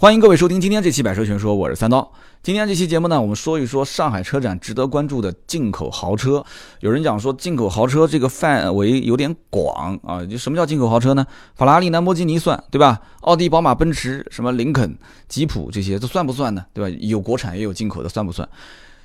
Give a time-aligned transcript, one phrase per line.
[0.00, 2.10] 欢迎各位收听今天这期百车全说，我是三刀。
[2.42, 6.42] 今天这期节目呢，我们说一说上海车展值得关注的进口豪车。
[6.80, 11.26] 有人讲说进口豪车这个范围有点广啊，就什么叫进口豪车呢？
[11.54, 12.98] 法拉利、兰博基尼算对吧？
[13.20, 14.96] 奥迪、宝马、奔驰、什么林肯、
[15.28, 16.64] 吉普这些这算不算呢？
[16.72, 16.98] 对吧？
[17.02, 18.48] 有国产也有进口的，算不算？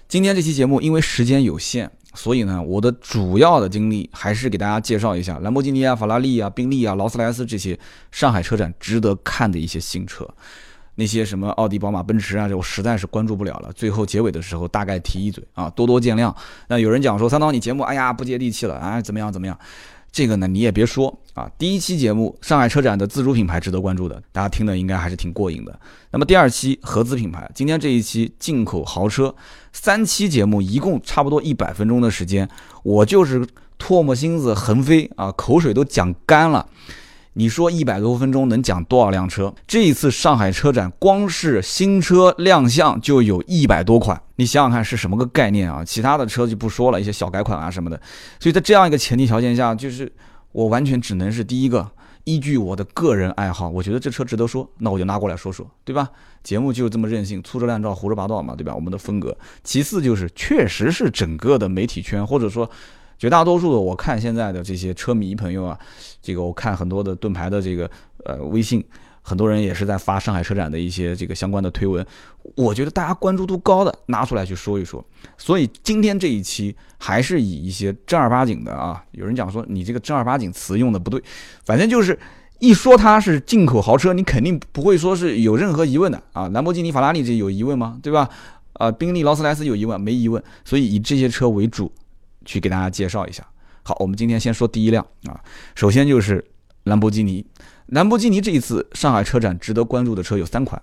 [0.08, 7.78] 今天这期节目因为时间有限，所以呢，我的主要的精力还是给大家介绍一下兰博基尼啊、法拉利啊、宾利啊、劳斯莱斯这些
[8.14, 10.26] 上海车展值得看的一些新车。
[10.96, 13.72] 那些什么奥迪、宝马、奔驰啊，这我实在是关注不了了。
[13.74, 16.34] 最后结尾的时候大概提一嘴啊，多多见谅。
[16.68, 19.58] 那有人讲说三刀你节目，哎呀不接地气了啊，怎么样怎么样？
[20.12, 21.52] 这个呢你也别说啊。
[21.58, 25.78] 第一期节目上海车展的自主品牌值得关注的，大家听的应该还是挺过瘾的。
[26.12, 29.36] 那么第二期合资品牌，今天这一期进口豪车，
[29.74, 32.48] 三期节目一共差不多一百分钟的时间，
[32.84, 33.46] 我就是
[33.78, 36.66] 唾沫星子横飞啊，口水都讲干了。
[37.38, 39.54] 你说一百多分钟能讲多少辆车？
[39.68, 45.84] 这一次上海车展，光是新车亮相就有一百多款，你想想看是什么个概念啊？
[45.84, 48.00] 其他的车就不说了，一些小改款啊什么的。
[48.40, 50.10] 所以在这样一个前提条件下，就是
[50.54, 51.86] 我完全只能是第一个，
[52.24, 56.10] 依据我的个人爱好，我觉得这车值得说，那我就拿过来说说，对吧？
[56.42, 58.74] 节目就这么任性，粗制滥造，胡说八道嘛，对吧？
[58.74, 59.38] 我们的风格。
[59.62, 62.70] 其次就是确实是整个的媒体圈，或者说。
[63.18, 65.80] 绝大多数的我看现在的这些车迷朋友啊，
[66.22, 67.90] 这个我看很多的盾牌的这个
[68.24, 68.84] 呃微信，
[69.22, 72.06] 很多人也是在发上海车展的一些这个相关的推文。
[72.56, 75.04] 我觉得大家关注度高的拿出来去说一说。
[75.38, 81.22] 所以今天这一期还是以一些正儿八经的啊，有人讲说你这个正儿八经词用的不对，
[81.66, 82.18] 反正就是
[82.60, 86.48] 一说它是进口豪车，你肯定不会说是有任何疑问的啊。
[86.50, 87.98] 兰博基尼、法拉利这有疑问吗？
[88.04, 88.30] 对吧？
[88.74, 90.44] 啊，宾利、劳斯莱斯有疑问没疑问？
[90.64, 91.92] 所以以这些车为主。
[92.46, 93.46] 去给大家介绍一下。
[93.84, 95.40] 好，我们今天先说第一辆啊，
[95.76, 96.44] 首先就是
[96.84, 97.46] 兰博基尼。
[97.88, 100.82] 兰博基尼这一次上海车展值得关注的车有三款，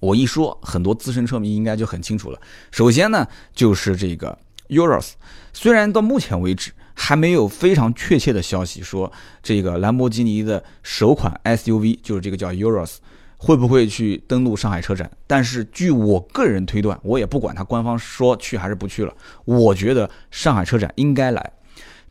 [0.00, 2.40] 我一说，很多资深车迷应该就很清楚了。
[2.72, 4.36] 首先呢，就是这个
[4.68, 5.12] Urus，
[5.52, 12.96] 虽然到目前为止还没有非常确切的消息说这个兰博基尼的首款 SUV 就是这个叫 Urus。
[13.42, 15.10] 会不会去登陆上海车展？
[15.26, 19.14] 但是据我个人推断，我也不管他官方说去还是不去了。
[19.46, 21.52] 我觉得上海车展应该来。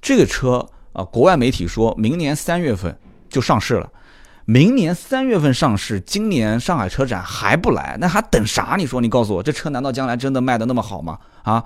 [0.02, 2.98] 这个车啊，国外媒体说明年三月份
[3.30, 3.88] 就上市了。
[4.46, 8.76] 明年三月份上市，今年上海车展还不来，那还等啥？
[8.80, 11.20] 你说，你告诉我，这车难道将来真的卖的那么好吗？
[11.44, 11.64] 啊，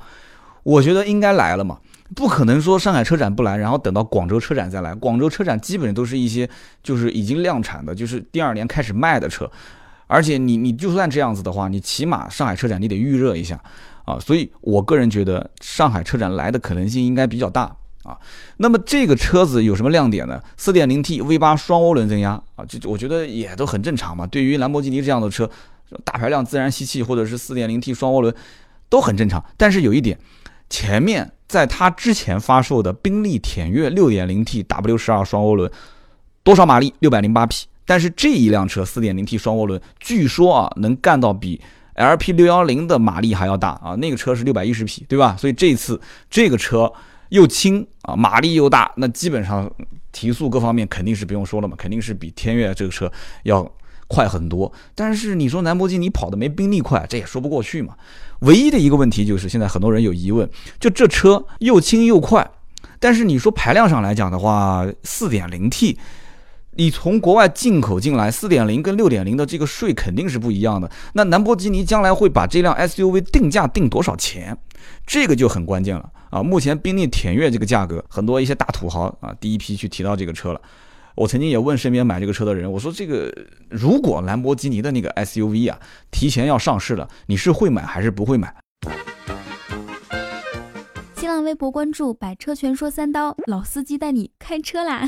[0.64, 1.80] 我觉得应该来了嘛。
[2.16, 4.94] 不可能说上海车展不来，然后等到广州车展再来。
[4.96, 6.50] 广州车展基本上都是一些
[6.82, 9.50] 就是已经量产的，就是第二年开始卖的车。
[10.08, 13.60] 而且你你就算这样子的话，你起码上海车展你得预热一下
[14.06, 14.20] 啊。
[14.20, 18.16] 所以我个人觉得上海车展来的可能性应该比较大啊。
[18.58, 24.28] 那么这个车子有什么亮点呢四点零 T V 八双涡轮增压啊，这我觉得也都很正常嘛。
[24.28, 25.50] 对于兰博基尼这样的车，
[26.04, 28.36] 大排量自然吸气或者是四点零 T 双涡轮
[28.90, 29.44] 都很正常。
[29.58, 30.20] 但是有一点，
[30.70, 31.32] 前面。
[31.46, 35.72] 在它之前发售的宾利舔跃 6.0T W12 双涡轮，
[36.42, 37.68] 多少马力？608匹。
[37.86, 41.62] 但是这一辆车 4.0T 双涡轮，据说啊能干到比
[41.94, 45.38] LP610 的马力还要大啊，那个车是610匹，对吧？
[45.38, 46.92] 所以这次这个车
[47.30, 49.72] 又轻啊，马力又大，那基本上
[50.12, 53.12] 提速各方面肯定是不用说了嘛，肯定是比天悦这个车
[53.44, 53.72] 要。
[54.08, 57.96] 快很多，但是你说兰博基尼跑的没宾利快，这也说不过去嘛。
[58.40, 60.50] 唯一的一个问题就是，现在很多人有疑问，
[60.80, 62.50] 就这车又轻又快，
[63.00, 65.98] 但是你说排量上来讲的话，四点零 T，
[66.76, 70.92] 你从国外进口进来，四点零跟六点零的这个税肯定是不一样的。
[71.14, 74.58] 那兰博基尼将来会把这辆 SUV 定价定多少钱？
[75.08, 76.44] 这个就很关键了啊。
[76.44, 80.60] 目前宾利添越这个价格，很多一些大土豪啊，第一批去提到这个车了。
[81.16, 83.32] 我曾经也问身边买这个车的人，我说这个
[83.70, 85.80] 如果兰博基尼的那个 SUV 啊
[86.10, 88.54] 提前要上市了，你是会买还是不会买？
[91.16, 95.08] 新浪微博关注“百车全说三刀”，老司机带你开车啦！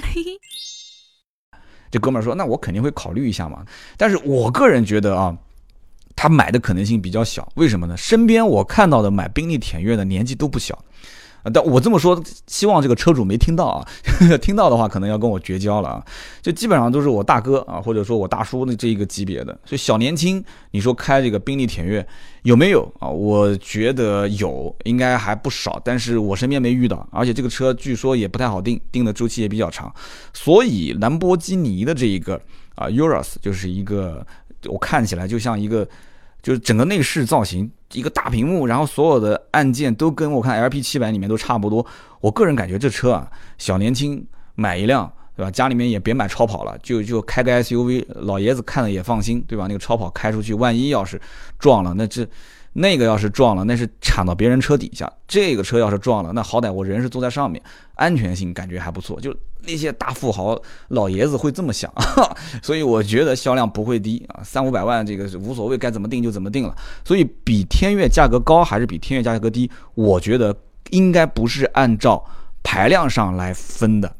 [1.91, 3.65] 这哥们儿说，那我肯定会考虑一下嘛。
[3.97, 5.35] 但是我个人觉得啊，
[6.15, 7.97] 他买的可能性比较小，为什么呢？
[7.97, 10.83] 身边我看到的买宾利舔跃的年纪都不小。
[11.53, 13.87] 但我这么说，希望这个车主没听到啊，
[14.41, 16.05] 听到的话可能要跟我绝交了啊。
[16.41, 22.05] 就基本上都是我大哥啊，或者说我大叔的这一个级别的，所以小年轻，你说开这个宾利舔跃
[22.43, 23.07] 有没有啊？
[23.07, 29.93] 我觉得有，应该还不少，但是我身边没遇到，而且这个车据说也不太好定，定的周期也比较长，
[30.33, 32.41] 所以兰博基尼的这一个
[32.75, 34.25] 啊 Urus 就是一个，
[34.65, 35.87] 我看起来就像一个。
[36.45, 41.85] 就是整个内饰造型，一个大屏幕，然后所有的按键都跟我看 LP 七百里面都差不多。
[42.19, 43.27] 我个人感觉这车啊，
[43.57, 44.23] 小年轻
[44.55, 45.51] 买一辆对吧？
[45.51, 49.65] 家里面也别买超跑了，就就开个 SUV，老爷子看了也放心，对吧？
[49.67, 51.19] 那个超跑开出去，万一要是
[51.59, 52.25] 撞了，那这
[52.77, 57.61] 那个要是撞了，那是铲到别人车底下；这个车要是撞了，那好歹我人是坐在上面，
[57.95, 59.17] 安全性感觉还不错。
[59.21, 59.33] 就
[59.65, 61.89] 那些大富豪老爷子会这么想，
[62.61, 66.75] 所以我觉得销量不会低啊，三五百万这个是无所谓，该怎么定就怎么定了。
[67.05, 70.53] 所以比天越价格高还是比天越价格低，我觉得
[70.89, 72.21] 应该不是按照
[72.61, 74.13] 排量上来分的。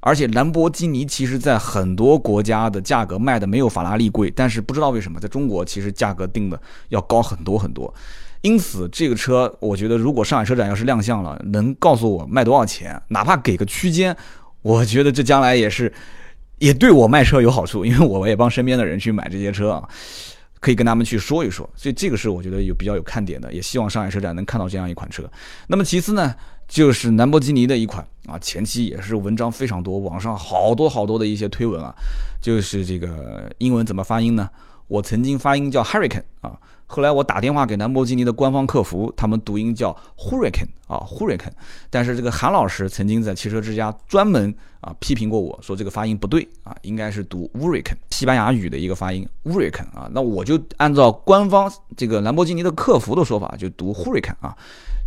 [0.00, 7.92] 而且兰博基尼其实在很多国家的价格卖的没有法拉利贵，但是不知道为什么在中国其实价格定的要高很多很多。
[8.40, 14.16] 因此这个车，我觉得如果上海车展要是亮相了，能告诉我卖多少钱，哪怕给个区间，
[14.62, 15.92] 我觉得这将来也是
[16.58, 19.86] 也对我卖车有好处，因为我也帮身边的人去买这些车啊，
[20.58, 21.68] 可以跟他们去说一说。
[21.76, 25.30] 所以这个是我觉得有比较有看点的，也希望上海车展能看到这样一款车。
[25.66, 26.34] 那么其次呢？
[26.70, 31.92] 就是兰博基尼的一款啊，前期也是文章非常多，网上好多好多的一些推文啊，
[32.40, 34.48] 就是这个英文怎么发音呢？
[34.86, 36.56] 我曾经发音叫 Hurricane 啊，
[36.86, 41.50] 后来我打电话给兰博基尼的官方客服，他们读音叫 Hurricane 啊，Hurricane。
[41.90, 54.56] 但是这个韩老师曾经在汽车之家专门啊批评过我说这个发音不对啊，应该是读 Hurricane，西班牙语的一个发音 Hurricane 啊，那我就按照官方这个兰博基尼的客服的说法就读 Hurricane 啊。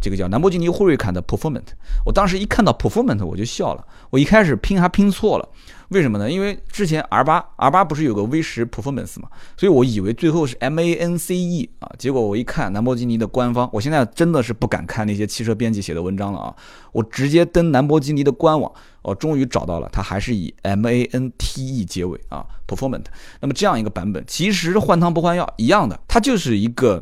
[0.04, 1.72] 这个叫兰博基尼惠瑞坎的 Performance，
[2.06, 3.88] 我当时一看到 Performance 我就笑了。
[4.10, 5.48] 我一开始拼还拼错了，
[5.92, 6.30] 为什么呢？
[6.30, 11.90] 因为之前 R 八 R 八不是有个 V 十 Performance 嘛，所以我以为最后是 M A N C E 啊。
[11.98, 16.54] 结果我一看兰博基尼的官方，我现在真的是不敢看那些汽车编辑写的文章了啊！
[16.92, 18.70] 我直接登兰博基尼的官网，
[19.04, 23.06] 我终于找到了，它还是以 M A N T E 结尾啊，Performance。
[23.40, 27.02] 那么这样一个版本，其实换汤不换药一样的，它就是一个。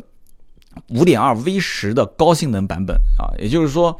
[0.89, 3.97] 五点二 V 十的高性能版本啊，也就是说，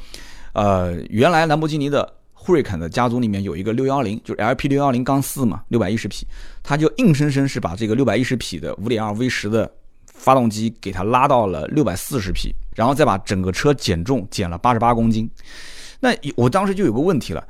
[0.53, 6.25] 呃，原来兰博基尼的惠瑞坎的家族里面有一个六幺零，就是 LP 六幺零杠四嘛，六百一十匹，
[6.63, 9.71] 它就硬生生是把这个六百一十匹的五点二 V 十的
[10.05, 15.29] 发动机给它拉到了六百四十匹，然后再把整个车减重减了八十八公斤。
[15.99, 17.43] 那我当时就有个问题了，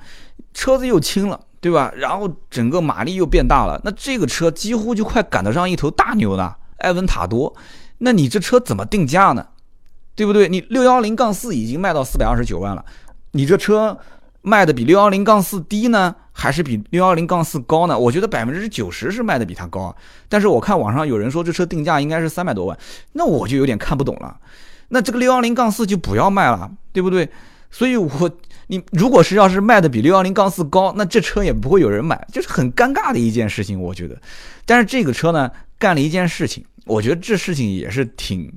[0.53, 1.91] 车子又轻了，对吧？
[1.95, 7.55] 然后整个马力又变大了，那这个车几乎就快赶得上一头大牛了，埃文塔多。
[8.03, 9.45] 那你这车怎么定价呢？
[10.15, 10.49] 对不对？
[10.49, 12.83] 你六幺零杠四已经卖到四百二十九万了，
[13.31, 13.97] 你这车
[14.41, 17.97] 卖的比六幺零杠四低呢，还是比六幺零杠四高呢？
[17.97, 19.95] 我觉得百分之九十是卖的比它高啊，
[20.27, 22.77] 但是我看网上有人说这车定价应该是三百多万，
[23.13, 24.37] 那我就有点看不懂了。
[24.89, 27.29] 那这个六幺零杠四就不要卖了，对不对？
[27.69, 28.29] 所以，我
[28.67, 34.21] 你如果是要是卖的比六幺零杠四高，那这车也不会有人买，就是很尴尬的一件事情，我觉得。
[34.65, 35.49] 但是这个车呢，
[35.79, 36.65] 干了一件事情。
[36.91, 38.51] 我觉得这事情也是挺，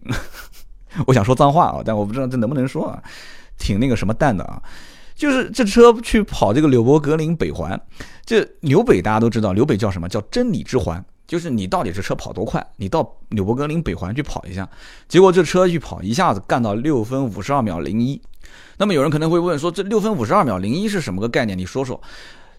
[1.07, 3.01] 我想说脏话啊，但我不知道这能不能说啊，
[3.57, 4.61] 挺那个什么蛋的啊，
[5.15, 7.81] 就是这车去跑这个纽博格林北环，
[8.27, 14.69] 这纽北大家都知道，纽北叫什么叫真理之环，就是你到底这车跑多快，你到纽博格林北环去跑一下，
[15.09, 18.21] 结果这车一跑，一下子干到六分五十二秒零一，
[18.79, 21.57] 那么有人可能会问说，这六分五十二秒零一是什么个概念？
[21.57, 22.03] 你说说，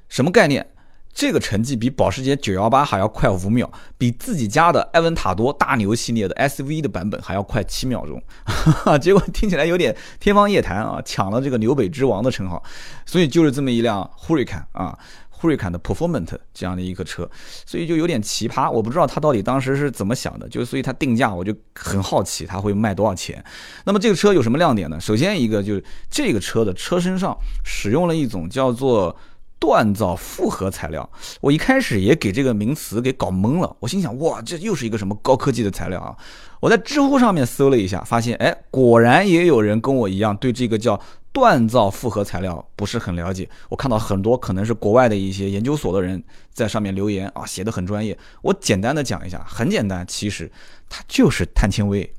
[0.08, 0.66] 什么概念？
[1.16, 8.22] 这个成绩比保时捷918还要快五秒，比自己家的埃文塔多大牛系列的 SUV 的版本还要快七秒钟，
[9.00, 12.62] 结果听起来有点天方夜谭啊，抢了这个纽北之王的称号。
[13.06, 15.00] 所以就是这么一辆 Hurricane 啊
[15.40, 17.30] ，Hurican 的 Performance 这样的一个车，
[17.66, 18.70] 所以就有点奇葩。
[18.70, 23.42] 我不知道他到底当时是怎么想的，就所以他定价我就很好奇他会卖多少钱。
[23.86, 25.00] 那么这个车有什么亮点呢？
[25.00, 29.16] 首先一个就是这个车的车身上使用了一种叫做。
[29.60, 31.10] 锻造复合材料，
[31.42, 33.76] 我一开始也给这个名词给搞懵了。
[33.80, 36.16] 我心想，哇，这又是一个什么高科技的材料啊？
[36.60, 41.00] 我在知乎上面搜了一下，发现，哎，果然也有人跟我一样对这个叫
[41.34, 43.50] 锻造复合材料不是很了解。
[43.70, 46.22] 我看到很多可能是国外的一些研究所的人
[46.54, 48.18] 在上面留言啊，写的很专业。
[48.42, 50.52] 我简单的讲一下，很简单，其实
[50.90, 52.14] 它就是碳纤维，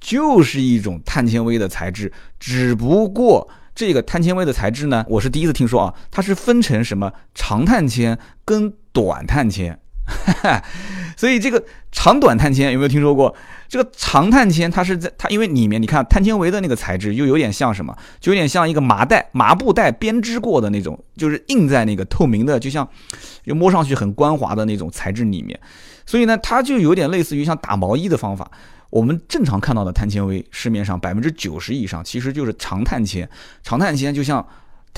[0.00, 3.48] 就是一种碳纤维的材质，只不过。
[3.80, 9.80] 这个碳纤维的材质呢，我是第一次听说啊，它是分成什么长碳纤跟短碳纤，
[11.16, 13.34] 所以这个长短碳纤有没有听说过？
[13.70, 22.86] 这个长碳纤它是在它因为里面你看碳纤维的那个材质又有点像什么，就有点像一个麻袋麻布袋编织过的那种，就是印在那个透明的，就像
[23.46, 25.58] 就摸上去很光滑的那种材质里面，
[26.04, 28.50] 所以呢，它就有点类似于像打毛衣的方法。
[28.90, 33.28] 我们正常看到的碳纤维，市面上百分之九十以上其实就是长碳纤。
[33.62, 34.44] 长碳纤就像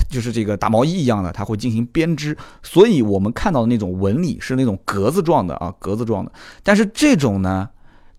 [0.09, 6.31] 就是这个打毛衣一样的，它会进行编织，所以我们看到的那种纹理是那种格子状的啊，格子状的。
[6.63, 7.69] 但是这种呢，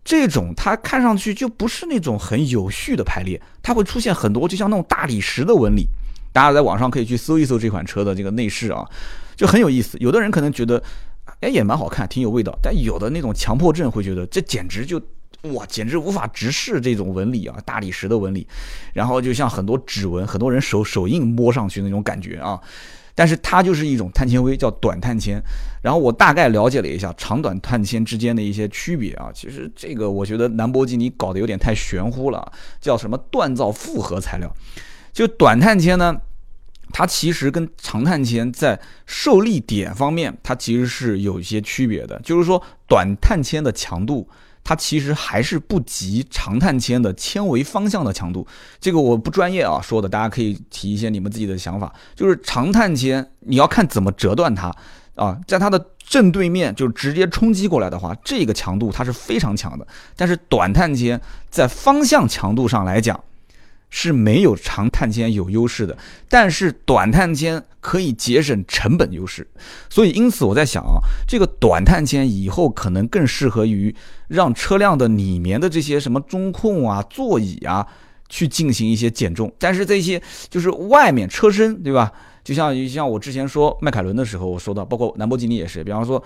[0.04, 5.86] 这种它看上去就不是那种很有序的排列，它会出现很多就像那种大理石的纹理。
[6.32, 8.84] 大家在网上可以去搜一搜这款车的这个内饰啊，
[9.36, 9.96] 就很有意思。
[10.00, 10.82] 有的人可能觉得，
[11.40, 12.56] 哎，也蛮好看，挺有味道。
[12.60, 15.00] 但有的那种强迫症会觉得，这简直就
[15.52, 18.46] 哇，简直无法直视这种纹理啊，大理石的纹理，
[18.94, 22.58] 然后就像很多指纹，很多人手手印摸上去那种感觉啊。
[23.14, 25.40] 但是它就是一种碳纤维，叫短碳纤。
[25.82, 34.50] 然后我大概了解了一下长短碳纤之间的一些区别啊，其实这个我觉得兰博基尼搞得有点太玄乎了，叫什么锻造复合材料。
[35.12, 36.16] 就短碳纤呢，
[36.90, 42.18] 它其实跟长碳纤在受力点方面，它其实是有一些区别的。
[42.24, 44.26] 就是说，短碳纤的强度。
[44.64, 48.46] 它其实还是不及长碳纤的纤维方向的强度，
[48.80, 51.92] 这个我不专业啊说的，大家可以提一些你们自己的想法。
[52.16, 54.74] 就是长碳纤，你要看怎么折断它
[55.14, 59.86] 啊，在它的正对面就直接冲击过来的话，这个强度它是非常强的。
[60.16, 63.22] 但是短碳纤在方向强度上来讲。
[63.96, 65.96] 是没有长碳纤有优势的，
[66.28, 69.46] 但是短碳纤可以节省成本优势，
[69.88, 70.98] 所以因此我在想啊，
[71.28, 73.94] 这个短碳纤以后可能更适合于
[74.26, 77.86] 让车辆的里面的这些什么中控啊、座椅啊
[78.28, 80.20] 去进行一些减重，但是这些
[80.50, 82.10] 就是外面车身对吧？
[82.42, 86.20] 就像像我之前说迈凯伦的时候，我说到，包括兰博基尼也是，比方说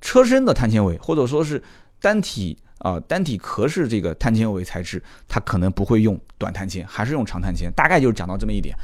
[0.00, 1.62] 车身的碳纤维或者说是
[2.00, 2.58] 单体。
[2.82, 8.76] 啊，单体壳是这个碳纤维材质，它可能不会用短碳纤，还是用长碳纤，大概就是讲到这么一点，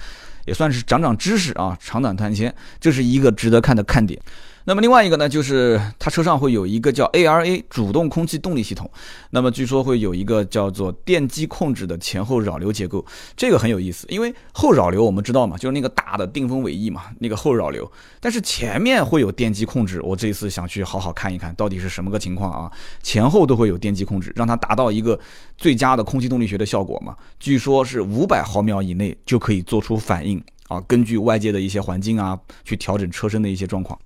[0.47, 1.77] 也算是长长知识啊。
[1.81, 4.21] 长短碳纤，这是一个值得看的看点。
[4.69, 8.91] 那么另外一个呢，就是它车上会有一个叫 ARA 主动空气动力系统。
[9.31, 13.03] 那么据说会有一个叫做电机控制的前后扰流结构，
[13.35, 14.07] 这个很有意思。
[14.11, 17.91] 因为后扰流我们知道嘛，就是那个大的定风尾翼嘛，那个后扰流。
[18.21, 22.71] 但是前面会有电机控制，我这一次想去好好看一看到底是什么个情况啊？
[23.03, 25.19] 前后都会有电机控制，让它达到一个
[25.57, 27.17] 最佳的空气动力学的效果嘛。
[27.41, 33.99] 据说是五百毫秒以内就可以做出反应啊，根据外界的一些环境啊，去调整车身的一些状况。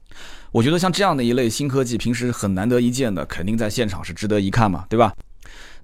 [0.51, 5.13] 我觉得像这样的一类新科技，平时很难得一见的，肯定在现场是值得一看嘛，对吧？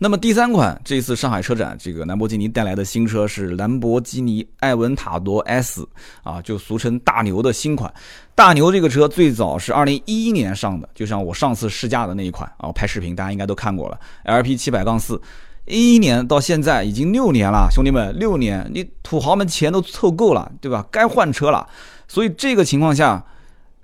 [0.00, 5.86] 那么第三款，这次上海车展，这个兰博基尼带来的新车是兰博基尼艾文塔多 S，
[6.22, 7.92] 啊，就俗称大牛的新款。
[8.34, 15.20] 大牛这个车最早是二零一一年上的，就像我上次试驾的那一款啊，拍视频大家应该都看过了，LP 七百杠四，
[15.66, 20.86] 一一年到现在已经六年了，兄弟们，六年，你土豪们钱都凑够了，对吧？
[20.92, 21.66] 该换车了，
[22.06, 23.24] 所以这个情况下。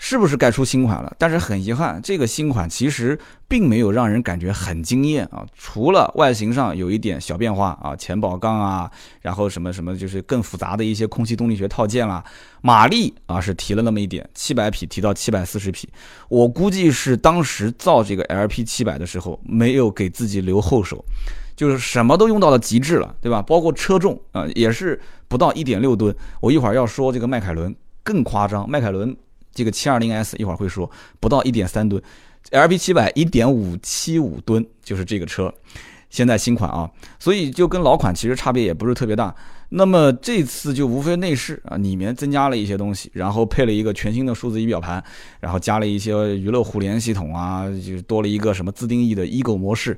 [0.07, 1.11] 是不是该出新款了？
[1.19, 3.19] 但是很遗憾，这个新款其实
[3.49, 5.47] 并没有让人感觉很惊艳啊。
[5.57, 8.91] 除了外形上有一点小变化啊，前保杠啊，
[9.23, 12.23] 然后什么什么就是更复杂的一些空气动力学套件啦，
[12.61, 15.89] 马力啊是提了那么一点，七百匹提到七百四十匹。
[16.29, 21.03] 我估计是当时造这个 LP 七百的时候没有给自己留后手，
[21.57, 23.41] 就是什么都用到了极致了，对吧？
[23.41, 26.15] 包括车重啊也是不到一点六吨。
[26.43, 29.17] 我一会儿要说这个迈凯伦更夸张，迈凯伦。
[29.55, 32.03] 这个七二零 S 一会儿会说，不到一点三吨
[32.51, 35.53] ，LP 七百一点五七五吨，就是这个车，
[36.11, 39.35] 现在新款啊，所以就跟老款其实差别也不是特别大。
[39.71, 45.03] 那么这次就无非内饰啊，里面增加了一些东西，然后配了一个全新的数字仪表盘，
[45.41, 49.97] 然后加了一些娱乐互联系统啊，就多了一个什么自定义的 Ego 模式。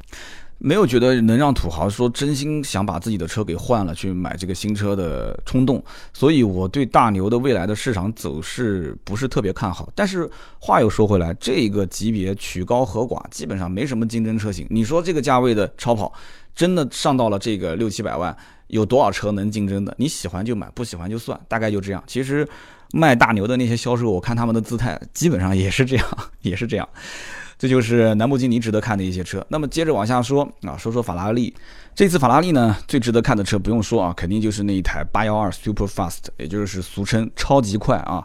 [0.59, 5.83] 没有觉得能让土豪说真心想把自己的车给换了去买这个新车的冲动，
[6.15, 9.89] 所以我对大牛的未来的市场走势不是特别看好。
[9.95, 14.67] 但是话又说回来，这个级别曲高和寡，基本上没什么竞争车型。
[14.71, 16.11] 你说这个价位的超跑
[16.55, 18.35] 真的上到了这个六七百万，
[18.69, 19.95] 有多少车能竞争的？
[19.99, 22.03] 你喜欢就买，不喜欢就算，大概就这样。
[22.07, 22.49] 其实
[22.93, 26.07] 卖大牛的那些销售，我看他们的姿态基本上也是这样，
[26.41, 26.89] 也是这样。
[27.59, 29.45] 这就是兰博基尼值得看的一些车。
[29.49, 31.55] 那么接着往下说啊，说说法拉利。
[31.95, 38.23] 这次法拉利呢，最值得看的车不用说啊，肯定就是那一台812 Super Fast，也就是俗称超级快啊。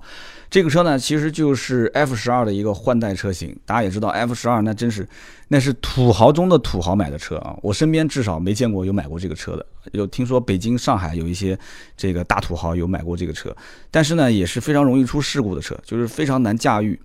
[0.50, 3.58] 这个车呢，其实就是 F 十二的一个换代车型。
[3.66, 5.08] 大家也知道，F 十二那真是
[5.48, 7.56] 那是土豪中的土豪买的车啊。
[7.62, 9.66] 我身边至少没见过有买过这个车的。
[9.94, 11.58] 有听说北京、上海有一些
[11.96, 13.56] 这个大土豪有买过这个车，
[13.90, 17.00] 但是呢，也是非常容易出事故的车，就是非常难驾驭。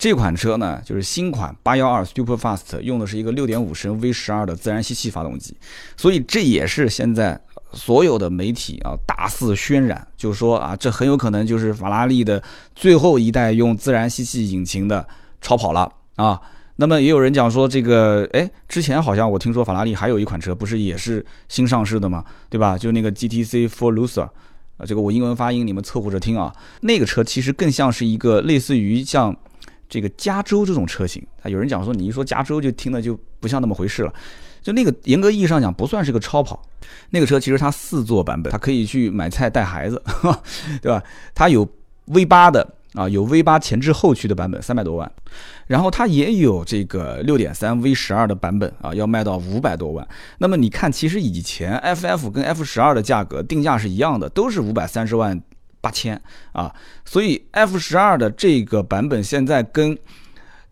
[0.00, 5.54] 这款车呢，就是新款八幺二 Super Fast，用的是一个六点五升 V 十二的自然吸气发动机，
[5.94, 7.38] 所以这也是现在
[7.74, 12.42] 所有的媒体啊大肆渲染，就是说啊，这很有可能就是法拉利的
[12.74, 15.06] 最后一代用自然吸气引擎的
[15.42, 16.40] 超跑了啊。
[16.76, 22.24] 那么也有人讲说，这个哎，之前好像我听说法拉利还有一款车，不是也是新上市的吗？
[22.48, 22.78] 对吧？
[22.78, 26.50] 就那个 GTC For Lucer 啊，这个我英文发音你们凑合着听啊。
[26.80, 29.36] 那个车其实更像是一个类似于像。
[29.90, 34.14] 这个加州这种车型，啊，有人讲说，你一说加州就听的就不像那么回事了。
[34.62, 36.62] 就那个严格意义上讲不算是个超跑，
[37.08, 40.00] 那个车其实它四座版本，它可以去买菜带孩子，
[40.80, 41.02] 对吧？
[41.34, 41.66] 它有
[42.04, 45.10] V 八的啊，有 V 八前置后驱的版本，三百多万，
[45.66, 50.06] 然后它也有这个六点三 V 十二的版本啊，要卖到五百多万。
[50.36, 55.40] 那么你看，其实以前 FF 跟 F 十二的价格定价是一样的，都是五百三十万
[55.80, 56.20] 八千
[56.52, 59.96] 啊，所以 F 十二的这个版本现在跟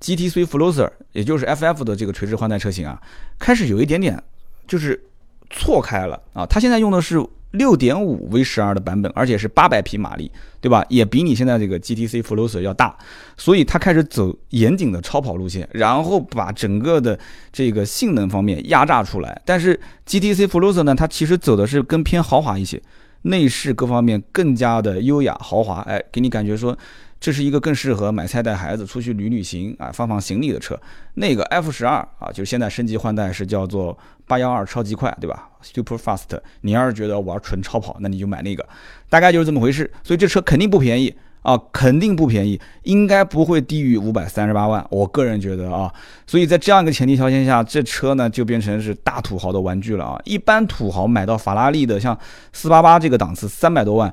[0.01, 3.01] GT3 Flosser，也就是 FF 的这个垂直换代车型啊，
[3.39, 4.23] 开始有一点点
[4.67, 5.03] 就是
[5.51, 6.47] 错开了啊。
[6.47, 7.19] 它现在用的是
[7.53, 10.85] 六点五 V 十二的版本，而且是八百匹马力，对吧？
[10.91, 12.95] 也比你现在这个 GT3 Flosser 要大，
[13.39, 17.19] 所以它开始走严谨的超跑路线，然后把整个的
[17.51, 19.41] 这个性能方面压榨出来。
[19.47, 22.81] 但是 GTC f l o s e r 呢，它其实走的是更偏豪华一些，
[23.23, 26.77] 内饰各方面更加的优雅豪华，哎，给你感觉说。
[27.21, 30.81] 这是一个更适合买菜带孩子出去旅旅行啊，放放行李的车。
[31.15, 36.41] 那个 F 十二啊，就是现在升级换代是叫做八幺二超级快，对吧？Super Fast。
[36.61, 38.65] 你要是觉得玩纯超跑，那你就买那个，
[39.09, 39.91] 大概就是这么回事。
[40.05, 41.13] 所以这车肯定不便宜
[41.49, 44.85] 啊，肯定不便宜，应该不会低于五百三十八万。
[44.91, 45.91] 我个人觉得啊，
[46.27, 50.21] 所以在这样一个前提条件下，这车呢就变成是大土豪的玩具了啊。
[50.25, 52.19] 一般土豪买到法拉利的，像
[52.53, 54.13] 四八八这个档次，三百多万。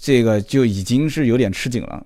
[0.00, 2.00] 这个就已经是有点吃紧了，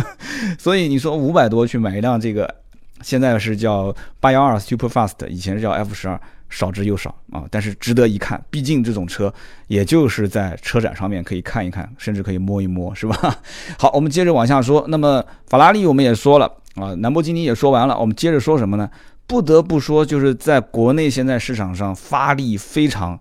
[0.60, 2.54] 所以你说五百多去买一辆这个，
[3.00, 9.32] 现在是叫八幺二 Super Fast，以前是叫 F 十二，少之又少啊，但是值得一看，毕竟这种车
[9.68, 13.36] 也就是在车展上面可以看一看，甚至可以摸一摸，是吧？
[13.78, 18.90] 好，我们接着往下说，那么法拉利我们也说了啊，兰博基尼也说完了，我们接着说什么呢？
[19.26, 23.18] 不得不说，就是在国内现在市场上发力非常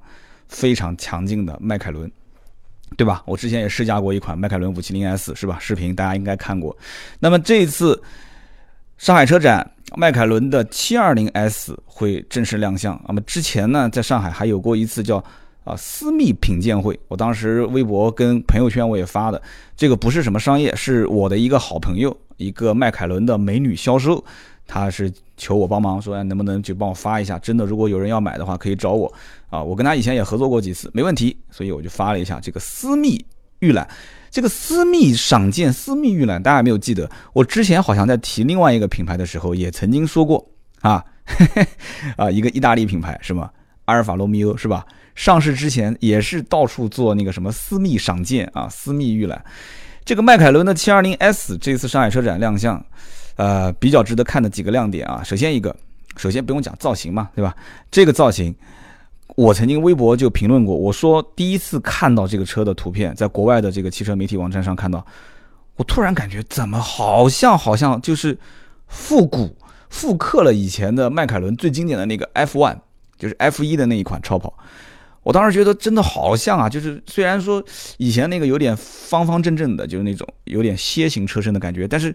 [0.48, 2.12] 非常强劲的迈凯伦。
[2.98, 3.22] 对吧？
[3.26, 5.60] 我之前也试驾过一款迈凯伦 570S，是吧？
[5.60, 6.76] 视频大家应该看过。
[7.20, 8.02] 那么这次
[8.98, 13.00] 上海车展，迈凯伦的 720S 会正式亮相。
[13.08, 15.24] 那么之前呢，在上海还有过一次叫
[15.64, 19.42] 啊私密品鉴会，我当时微博跟朋友圈我也发的，
[19.76, 24.24] 这个不是什么商业，是我的一个好朋友，一个迈凯伦的美女销售。
[24.72, 27.40] 他是求我帮忙，说哎能不能就帮我发一下？
[27.40, 29.12] 真的，如果有人要买的话，可以找我
[29.50, 29.64] 啊。
[29.64, 31.36] 我跟他以前也合作过几次，没问题。
[31.50, 33.26] 所以我就发了一下这个私密
[33.60, 33.88] 预览，
[34.30, 37.10] 这个私密赏鉴、私密预览，大家有没有记得？
[37.34, 40.46] 我之前好像在提另外一个品牌的时候，也曾经说过
[40.82, 41.04] 啊，
[42.18, 43.50] 啊，一个意大利品牌是吗？
[43.86, 44.86] 阿尔法罗密欧是吧？
[45.16, 49.44] 上市之前也是到处做那个什么私密赏鉴啊、私密预览。
[50.06, 52.84] 这个迈凯伦的 720S 这次上海车展亮相。
[53.36, 55.74] 呃，比较值得看的几个亮点啊，首先一个，
[56.18, 57.56] 首先不用讲造型嘛，对吧？
[57.90, 58.54] 这个造型，
[59.36, 65.06] 我曾经微博就评论过，我说第一次看到这个车的图片，在国外的这个汽车媒体网站上看到，
[65.76, 68.38] 我突然感觉怎么好像好像就是
[68.88, 69.56] 复古
[69.90, 72.78] 复刻了以前的迈凯伦最经典的那个 F1，
[73.18, 74.54] 就是 F1 的那一款超跑，
[75.24, 77.64] 我当时觉得真的好像啊，就是虽然说
[77.98, 82.14] 以前那个有点方方正正的，就是那种有点楔形车身的感觉，但是。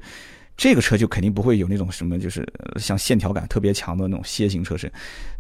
[0.57, 2.47] 这个车就肯定不会有那种什么，就是
[2.77, 4.89] 像线条感特别强的那种楔形车身，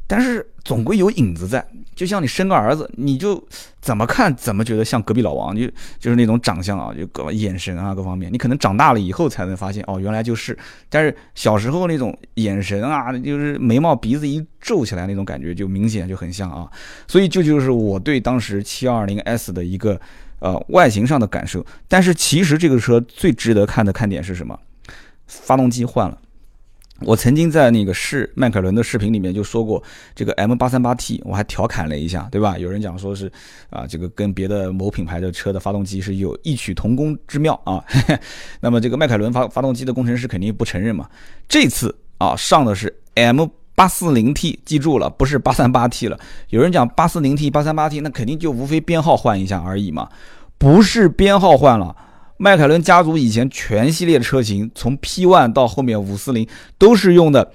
[0.06, 1.66] 但是总归有影子在。
[1.94, 3.40] 就像你生个儿子，你就
[3.80, 5.64] 怎么看怎么觉得像隔壁老王，就
[6.00, 10.58] 就是那种长相啊，就各眼神啊各方面，你可能长大了以后才能发现哦，原来就是。
[10.88, 16.68] 但是小时候那种眼神啊，就是眉毛鼻子一皱起来那种感觉，就明显就很像啊。
[17.06, 20.00] 所以这就是我对当时七二零 S 的一个
[20.40, 21.64] 呃外形上的感受。
[21.86, 24.58] 但是其实这个车最值得看的看点是什么？
[25.28, 26.18] 发动机换了，
[27.00, 29.83] 我曾经在那个试迈凯伦的视频里面就说过，
[30.14, 32.57] 这个 M 八三八 T，我还调侃了一下，对吧？
[32.57, 33.30] 有人讲说是
[33.68, 37.85] 啊，这个跟别的某品牌的车的发动机是有异曲同工之妙啊。
[38.61, 41.09] 那么这个迈凯伦发发动机的工程师肯定不承认嘛。
[41.48, 46.16] 这次啊上的是 M 八四零 T，记住了，不是八三八 T 了。
[46.50, 50.09] 有人讲八四零 T、八三八 T，那肯定就无非编号换一下而已嘛，
[50.57, 51.94] 不是编号换了。
[52.37, 57.53] 迈凯伦家族以前全系列的车型，从 P1 到后面540都是用的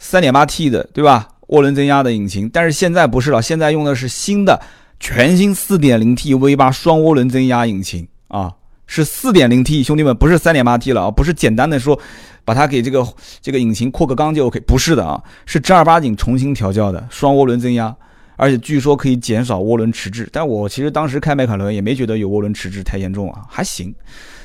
[0.00, 1.28] 3.8T 的，对吧？
[1.48, 4.60] 涡轮增压的引擎，但是现在不是了，现在用的是新的
[5.00, 8.54] 全新 4.0T V8 双涡轮增压引擎啊，
[8.86, 11.98] 是 4.0T，兄弟们，不是 3.8T 了啊，不是简单的说
[12.44, 13.04] 把它给这个
[13.42, 17.94] 这个引擎扩个缸就 OK，不是的啊，是正儿八经重新调教的双涡轮增压。
[18.40, 23.94] 而且据说可以减少涡轮迟滞，但我其实当时开迈凯伦也没觉得有涡轮迟滞太严重啊，还行。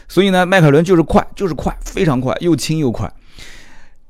[0.10, 3.10] 所以呢，迈凯伦就是快，就是快，非常快，又轻又快。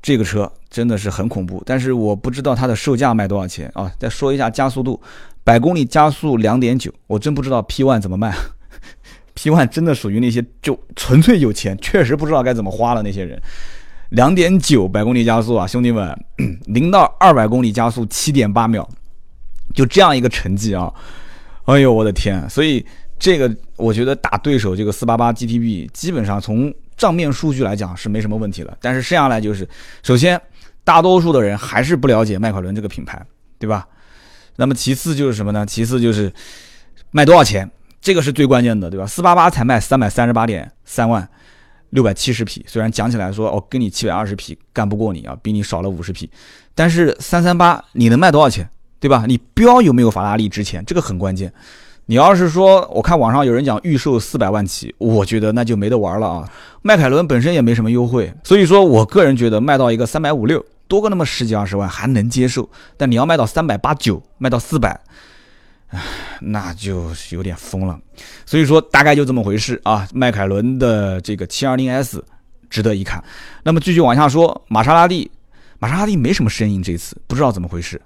[0.02, 3.88] 这个车真的是很恐怖，但是我不知道它的售价卖多少钱啊。
[3.96, 5.00] 再说一下加速度，
[5.44, 8.34] 百公里加速两点九，我真不知道 P One 怎么卖。
[9.34, 13.40] P One 真的属于那些就纯粹有钱，确实不知道该怎么花了那些人。
[14.10, 16.16] 两点九百公里加速啊，兄弟们，
[16.66, 18.88] 零到二百公里加速七点八秒，
[19.76, 20.92] 就这样一个成绩啊！
[21.66, 22.48] 哎呦我的天！
[22.50, 22.84] 所以
[23.18, 28.76] 这个我觉得打对手这个四八八 GTB，基本上从账面数据来讲是没什么问题了。
[28.80, 29.68] 但是剩下来就是，
[30.02, 30.40] 首先
[30.82, 33.24] 大多数的人还是不了解迈凯伦这个品牌，
[33.58, 33.86] 对吧？
[34.56, 35.64] 那么其次就是什么呢？
[35.66, 36.32] 其次就是
[37.10, 39.06] 卖多少钱，这个是最关键的，对吧？
[39.06, 41.28] 四八八才卖三百三十八点三万。
[41.90, 46.28] 六百七十匹，虽然讲起来说哦，跟你七百二十匹干不过你啊，比你少了五十匹，
[46.74, 49.24] 但是三三八你能卖多少钱，对吧？
[49.26, 51.52] 你标有没有法拉利值钱，这个很关键。
[52.08, 56.48] 你要是说，我看网上有人讲预售四百万起，我觉得那就没得玩了啊。
[56.82, 65.00] 迈凯伦本身也没什么优惠，所以说我个人觉得卖到一个三百五六，多个那么十几二十万还能接受，但你要卖到三百八九，卖到四百。
[65.88, 66.00] 唉，
[66.40, 67.98] 那就有点疯了，
[68.44, 70.06] 所以说大概就这么回事啊。
[70.14, 72.20] 迈凯伦的这个 720S
[72.70, 73.22] 值得一看。
[73.64, 75.28] 那么继续往下说，玛莎拉蒂，
[75.80, 78.00] 玛莎拉蒂没什么声音，这次不知道怎么回事。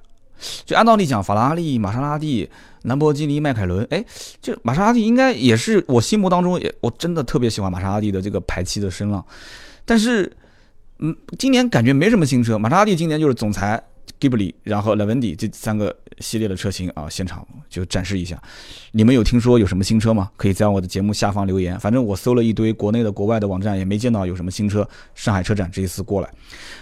[0.65, 2.49] 就按道理讲，法拉利、玛莎拉蒂、
[2.83, 4.05] 兰博基尼、迈凯伦，哎，
[4.41, 9.25] 这玛莎拉蒂应该也是我心目当中也我真的特别喜欢玛莎拉蒂的这个排气的声浪。
[9.85, 10.31] 但是，
[10.99, 12.59] 嗯，今年感觉没什么新车。
[12.59, 13.83] 玛莎拉蒂今年就是总裁。
[14.19, 18.39] Ghibli，然后 Lavendi 这三个系列的车型啊，现场就展示一下。
[18.93, 20.31] 你们有听说有什么新车吗？
[20.37, 21.79] 可以在我的节目下方留言。
[21.81, 24.87] 反正我搜了一堆国内的、国外的网站，也没见到有什么新车。
[25.15, 26.29] 上海车展这一次过来，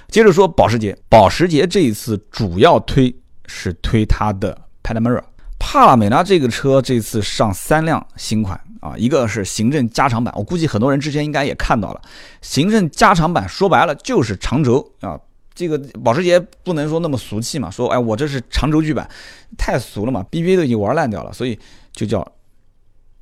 [0.08, 0.96] 接着说保时捷。
[1.08, 3.14] 保时捷这一次主要推
[3.48, 5.24] 是推它的 Panamera。
[5.58, 12.00] 帕拉梅拉这个车这次上三辆新款啊，一个是行政加长版，我估计很多人之前应该也看到了。
[12.40, 15.18] 行政加长版说白了就是长轴啊。
[15.52, 19.10] 这个保时捷不能说那么俗气嘛，说哎我这是长轴距版，
[19.56, 21.58] 太俗了嘛，BBA 都已经玩烂掉了，所以
[21.90, 22.24] 就叫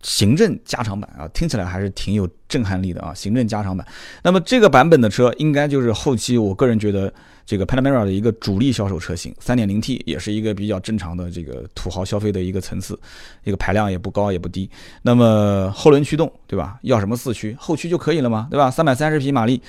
[0.03, 3.87] 行政加长版啊，听起来还是挺有震撼力的啊，行政加长版。
[4.23, 7.11] 那么这个版本的车应该就是后期我个人觉得
[7.47, 12.99] 这个 Panamera 的一个主力销售车型，3.0T 也是一个比较正常的这个土豪消费的一个层次，
[13.45, 14.69] 这个排量也不高也不低。
[15.01, 16.79] 那么后轮驱动对吧？
[16.83, 17.57] 要什么四驱？
[17.59, 18.49] 后驱就可以了吗？
[18.51, 18.69] 对吧？
[18.69, 19.63] 三百三十匹马力。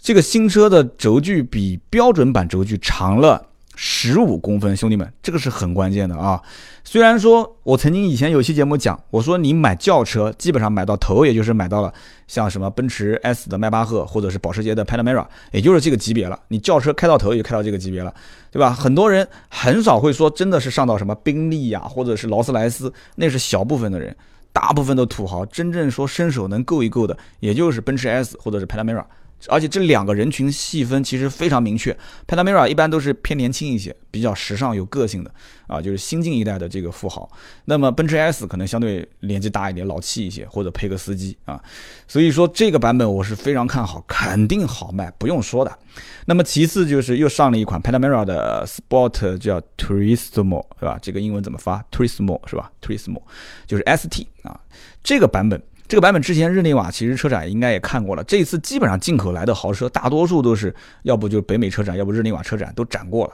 [0.00, 3.44] 这个新车的轴距比标准版轴距长了
[3.80, 6.42] 十五公分，兄弟们，这个是很关键的啊！
[6.82, 11.94] 虽然说我曾经以前有期节目讲，我说你买轿车基本上买到头，也就是买到了
[12.26, 16.36] 像什么奔驰 S 的迈巴赫，或者是保时捷的 Panamera，也就是这个级别了。
[16.48, 18.12] 你轿车开到头也开到这个级别了，
[18.50, 18.72] 对吧？
[18.72, 24.12] 很多人很少会说真的是上到什么宾利呀，或者是劳斯莱斯，那是小部分的人，
[24.52, 29.04] 大部分的土豪真正说伸手能够一够的，也就是奔驰 S 或者是 Panamera。
[29.46, 31.96] 而且这两个人群细分其实非常明确
[32.26, 35.32] ，Panamera 一般都是偏年轻一些，比较时尚有个性的
[35.68, 37.30] 啊，就是新晋一代的这个富豪。
[37.66, 41.62] 那么奔驰 S 可能相对年纪大一点，老气一些，或者配个司机啊。
[42.08, 45.78] 所以说这个版本我是非常看好，肯定好卖，不用说的。
[46.26, 50.98] 那么其次就是又上了一款 Panamera 的 Sport，叫 Turismo，是吧？
[51.00, 53.22] 这个英文怎么发？Turismo 是吧？Turismo
[53.66, 54.60] 就是 ST 啊，
[55.02, 55.62] 这个版本。
[55.88, 63.32] 这个版本之前日内瓦其实车展应该也看过了，这一次基本上进口来的豪车大多数都是要不就是北美车展，要不日内瓦车展都展过了。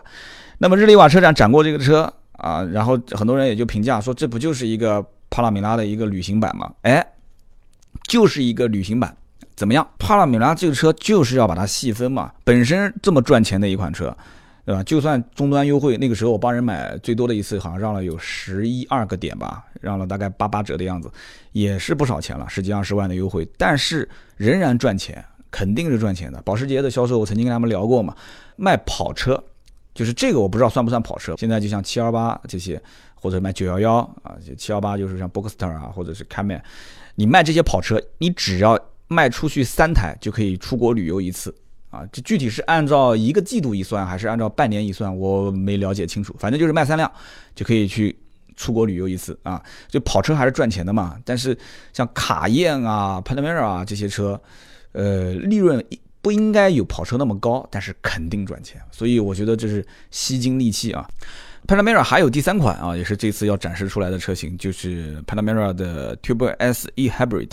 [0.58, 6.70] 那么日内瓦车展展过这个车啊，然后很多人也就评价说，这不就是一个帕拉米拉的一个旅行版吗？
[6.82, 7.04] 哎，
[8.06, 9.16] 就是一个旅行版，
[9.56, 9.84] 怎么样？
[9.98, 14.16] 帕拉米拉这个车就是要把它细分嘛，本身这么赚钱的一款车。
[14.64, 14.83] 对吧？
[14.83, 21.11] 就算终端优惠，那个时候我帮人买最多的一次，好像让了有十一二个点吧，让了大概八八折的样子，
[21.53, 26.40] 也是不少钱了，十几二十万的优惠，但是仍然赚钱，肯定是赚钱的。
[26.42, 28.16] 保时捷的销售，我曾经跟他们聊过嘛，
[28.57, 29.42] 卖跑车，
[29.94, 31.35] 就是这个我不知道算不算跑车。
[31.37, 32.81] 现在就像七幺八这些，
[33.14, 36.62] 或者卖九幺幺啊，七幺八就是像 Boxster 啊，或者是 Cayman，
[37.16, 41.55] 你卖这些跑车，你只要卖出去三台就可以出国旅游一次。
[41.94, 46.35] 啊，这具体是按照一个季度一算，还是按照半年一算，我没了解清楚。
[46.38, 47.11] 反正就是卖三辆
[47.54, 48.16] 就可以去
[48.57, 49.62] 出国旅游一次啊。
[49.88, 51.16] 就跑车还是赚钱的嘛。
[51.24, 51.57] 但是
[51.92, 54.40] 像卡宴啊、Panamera 啊这些车，
[54.90, 55.85] 呃，利润
[56.20, 58.80] 不应该有跑车那么高，但是肯定赚钱。
[58.90, 61.09] 所以我觉得这是吸金利器啊。
[61.66, 67.53] Panamera 还有第三款啊，也是这次要展示出来的车型，就是 Panamera 的 Turbo S E Hybrid，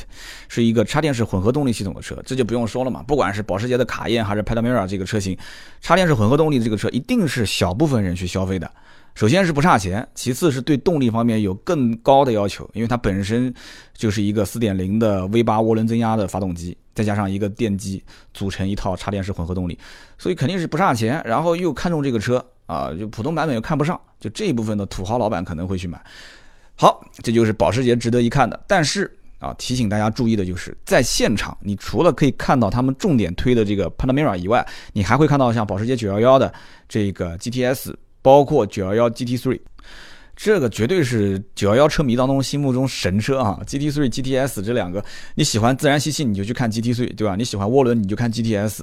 [0.50, 3.02] 是一个插电式混合动力系统的车，这就不用说了嘛。
[3.08, 5.38] 不管是保时捷的卡宴还是 Panamera 这个车型，
[5.80, 8.70] 插电式混合动力这个车一定是小部分人去消费的。
[9.16, 13.54] 首先是不差钱，其次是对动力方面有更高的要求，因为它本身
[13.94, 19.78] 就是一个4.0的 V8 涡轮增压的发动机，再加上一个电机组成一套插电式混合动力，
[20.18, 21.22] 所以肯定是不差钱。
[21.26, 22.46] 然后又看中这个车。
[22.68, 26.02] 啊，就普通版本又看不上，就这一部分的土豪老板可能会去买。
[26.74, 28.58] 好，这就是保时捷值得一看的。
[28.66, 36.54] 但是啊，提醒大家注意的就是，在现场，你除了可以看到他们重点推的这个 Panamera 以外，你还会看到像保时捷911的
[36.88, 39.60] 这个 GTS，包括911 GT3，
[40.44, 47.36] 这个绝对是911车迷当中心目中神车啊！GT3、GTS 这两个，你喜欢自然吸气你就去看 GT3，对吧？
[47.36, 48.82] 你喜欢涡轮你就看 GTS，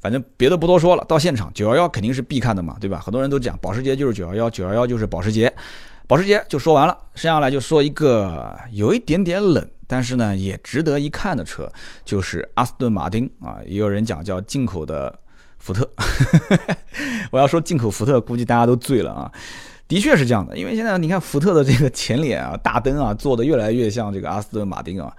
[0.00, 2.98] 反正别的不多说了，到现场911肯定是必看的嘛，对吧？
[2.98, 5.54] 很多人都讲保时捷就是911，911就是保时捷。
[6.06, 11.70] 保时捷就说完了，剩下来就说一个有一点点冷，但是呢也值得一看的车，
[12.06, 15.14] 就是阿斯顿马丁啊，也有人讲叫进口的
[15.58, 15.86] 福特。
[17.30, 19.30] 我要说进口福特，估计大家都醉了啊。
[19.88, 25.12] 的确是这样的，因为现在你看福特的这个前脸啊、大灯啊做的越来越像这个阿斯顿马丁啊，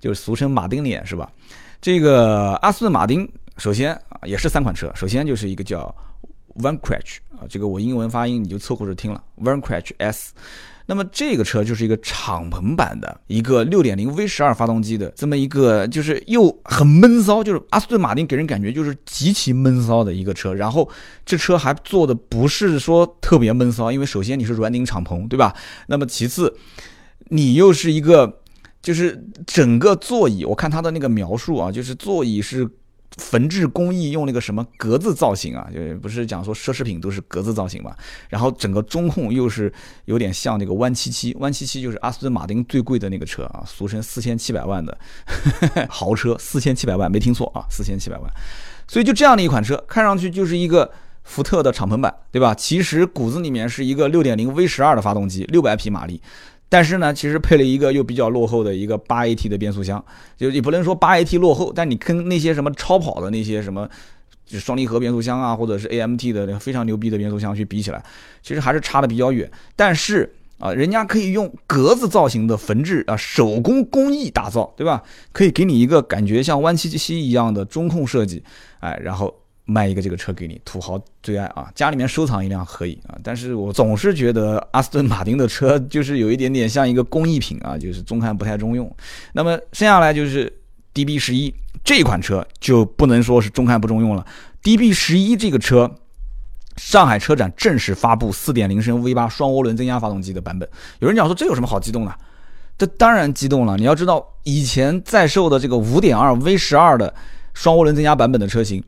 [0.00, 1.30] 就是俗称马丁脸是吧？
[1.80, 5.94] 这个阿斯顿马丁首先啊也是三款车，首先就是一个叫。
[6.56, 9.24] Vanquish 啊，这个我英文发音你就凑合着听了。
[9.38, 10.34] Vanquish S，
[10.86, 20.52] 那么这个车就是一个敞篷版的一个6.0 V12 发动机的这么一个，就是又很闷骚，就是阿斯顿马丁给人感觉就是极其闷骚的一个车。
[20.54, 20.88] 然后
[21.24, 25.54] 这车还做的不是说特别闷骚，因为首先你是软顶敞篷，对吧？
[25.86, 26.54] 那么其次，
[27.28, 28.40] 你又是一个，
[28.82, 32.68] 就是整个座椅，我看它的那个描述啊，就是座椅是。
[33.18, 37.94] 缝制工艺用那个什么格子造型啊，就不是讲说奢侈品都是格子造型嘛。
[38.28, 39.72] 然后整个中控又是
[40.06, 44.96] 有点像那个弯七七，弯七七就是阿斯顿马丁最贵的那个车啊，俗称四千七百万的
[45.90, 48.30] 豪车，四千七百万没听错啊，四千七百万。
[48.88, 50.90] 所以就这样的一款车，看上去就是一个
[51.24, 52.54] 福特的敞篷版，对吧？
[52.54, 56.20] 其实骨子里面是一个六点零 V 十二的发动机，六百匹马力。
[56.72, 60.02] 但是呢，其实配了一个又比较落后的一个八 AT 的变速箱，
[60.38, 63.86] 就也不能说八 AT 落后，但你跟那些什么超跑的那些什么，
[64.46, 68.02] 就双离合变速箱啊，或者是 AMT 的非常牛逼的变速箱去比起来，
[68.42, 69.50] 其实还是差的比较远。
[69.76, 75.02] 但是啊，人家可以用格子造型的缝制啊，手工工艺打造，对吧？
[75.32, 78.42] 可以给你一个感觉像弯七七一样的中控设计，
[78.80, 79.41] 哎，然后。
[79.64, 81.70] 卖一个这个车给你，土豪最爱啊！
[81.74, 88.90] 家里面收藏一辆可以啊，但是我总是觉得阿斯顿马丁的车就是有一点点像一个工艺品啊，就是中看不太中用。
[89.32, 90.52] 那么剩下来就是
[90.92, 94.26] DB 十一这款车就不能说是中看不中用了。
[94.64, 95.90] DB 十一这个车，
[96.76, 100.68] 上海车展正式发布4.0升 V8 双涡轮增压发动机的版本。
[100.98, 102.12] 有人讲说这有什么好激动的？
[102.76, 103.76] 这当然激动了。
[103.76, 107.14] 你要知道以前在售的这个5.2 V12 的
[107.54, 108.82] 双涡轮增压版本的车型。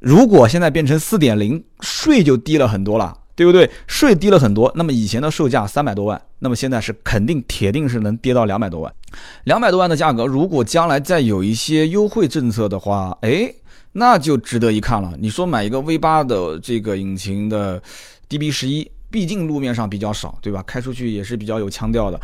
[0.00, 3.70] 如果现在变成四点零，税就低了很多了，对不对？
[3.86, 8.92] 税低了很多，那么以前的售价三百多万，那么现在是肯定铁定是能跌到两百多万。
[9.44, 13.52] 两百多万的价格，如果将来再有一些优惠政策的话，哎，
[13.92, 15.14] 那就值得一看了。
[15.18, 17.82] 你说买一个 V 八的这个引擎的
[18.28, 20.62] DB 十一，毕竟路面上比较少，对吧？
[20.66, 22.20] 开出去也是比较有腔调的。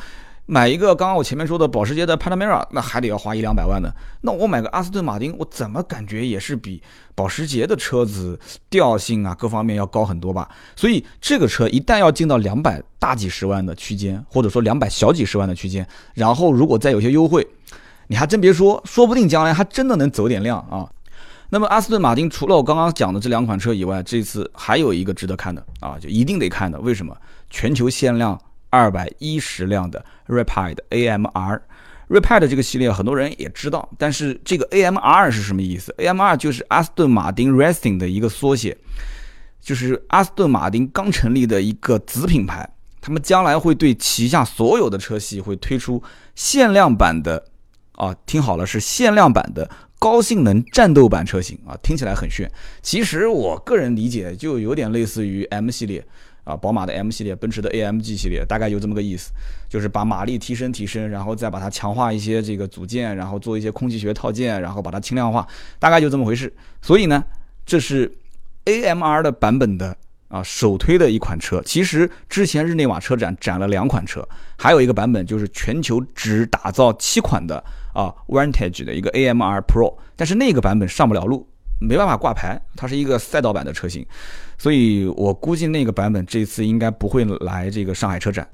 [0.50, 3.88] 买一个刚刚我前面说的保时捷的 Panamera，那还得要花一两百万呢。
[4.20, 6.82] 那我买个阿斯顿马丁，我怎么感觉也是比
[7.14, 8.36] 保时捷的车子
[8.68, 10.50] 调性啊各方面要高很多吧？
[10.74, 17.46] 所以这个车一旦要进到两百大几十万的区间，或者说两百小几十万的区间，然后如果再有些优惠，
[18.08, 20.84] 你还真别说，说不定将来还真的能走点量啊。
[21.50, 26.80] 那么阿斯顿马丁除了我刚刚讲的这两款车以外，这次还有一个值得看的啊，就一定得看的。
[26.80, 27.16] 为什么？
[27.50, 28.36] 全球限量。
[28.70, 31.60] 二百一十辆的 Rapid AMR。
[32.08, 38.76] Rapid 这个系列很多人也知道，但是这个 AMR 是什么意思？AMR 就是阿斯顿马丁 Racing 的一个缩写，
[39.60, 42.68] 就是阿斯顿马丁刚成立的一个子品牌，
[43.00, 46.02] 他们将来会对旗下所有的车系会推出
[46.34, 47.44] 限量版的，
[47.92, 52.50] 啊，听好了，是限量版的高性能战斗版车型啊，听起来很炫，
[52.82, 56.04] 其实我个人理解就有点类似于 M 系列。
[56.44, 59.30] 啊，宝马的 M 系列，奔驰的 AMG 系列，大概就这么个意思，
[59.68, 65.46] 就是把马力提升提升，然后再把它强化一些这个组件，然后做一些空气学套件，然后把它轻量化，
[65.78, 66.52] 大概就这么回事。
[66.80, 67.22] 所以呢，
[67.64, 68.10] 这是
[68.64, 69.96] AMR 的版本的
[70.28, 71.62] 啊首推的一款车。
[71.64, 74.26] 其实之前日内瓦车展展了两款车，
[74.56, 81.46] 还有一个版本就是全球只打造七款的啊 Vantage 的一个 AMR Pro，但是那个版本上不了路，
[81.80, 84.06] 没办法挂牌，它是一个赛道版的车型。
[84.58, 88.46] 所以我估计那个版本这次应该不会来这个上海车展，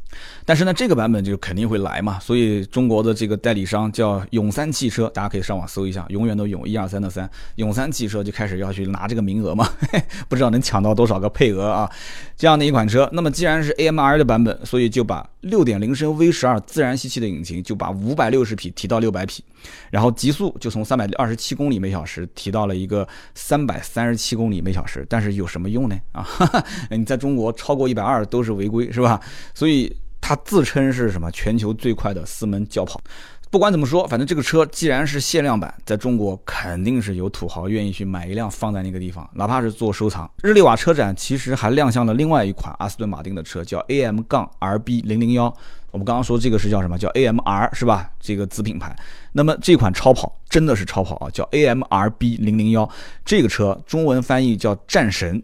[0.45, 2.17] 但是呢，这个版本就肯定会来嘛。
[2.21, 9.69] 所以中国的这个代理商叫永三汽车，大家可以上网搜一下，永远的永，一二三的三，永三汽车就开始要去拿这个名额嘛，
[10.31, 11.91] 不知道能抢到多少个配额啊。
[12.37, 19.43] 这样的一款车，那么既然是 AMR 的版本，所以就把六点零升 V 十二自然吸气的引擎就把五百六十匹提到六百匹，
[19.91, 25.99] 然后极速就从三百二十七公里每小时提到了一个三百三十七公里每小时，但是有什么用呢？
[26.13, 26.27] 啊，
[26.91, 29.21] 你在中国超过一百二都是违规，是吧？
[29.55, 33.01] 所以它自称是什么全球最快的四门轿跑。
[33.49, 40.29] 不管怎么说，反正这个车既然是限量版，在中国肯定是有土豪愿意去买一辆放在那个地方，哪怕是做收藏。
[40.43, 45.57] 日内瓦车展其实还亮相了另外一款阿斯顿马丁的车，叫 AM- 杠 RB 零零幺。
[45.97, 46.99] 我们刚刚说这个是叫什么？
[46.99, 48.11] 叫 AMR 是吧？
[48.21, 48.95] 这个子品牌。
[49.33, 52.87] 那么这款超跑真的是超跑啊，叫 AMRB 零零幺。
[53.25, 55.43] 这个车中文翻译叫战神，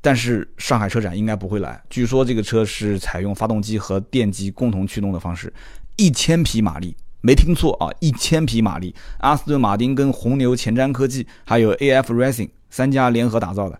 [0.00, 1.82] 但是上海车展应该不会来。
[1.90, 5.52] 据说这个车是采用发动机和电机共同驱动的方式。
[5.96, 7.90] 一千匹马力，没听错啊！
[7.98, 13.76] 一千匹马力，阿斯顿马丁跟红牛、前瞻科技还有 AF Racing 三家联合打造的。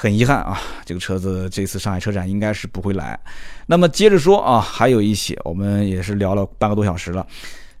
[0.00, 3.18] 很遗憾啊，这个车子这次上海车展应该是不会来。
[3.66, 7.26] 那么接着说啊，还有一些，我们也是聊了半个多小时了。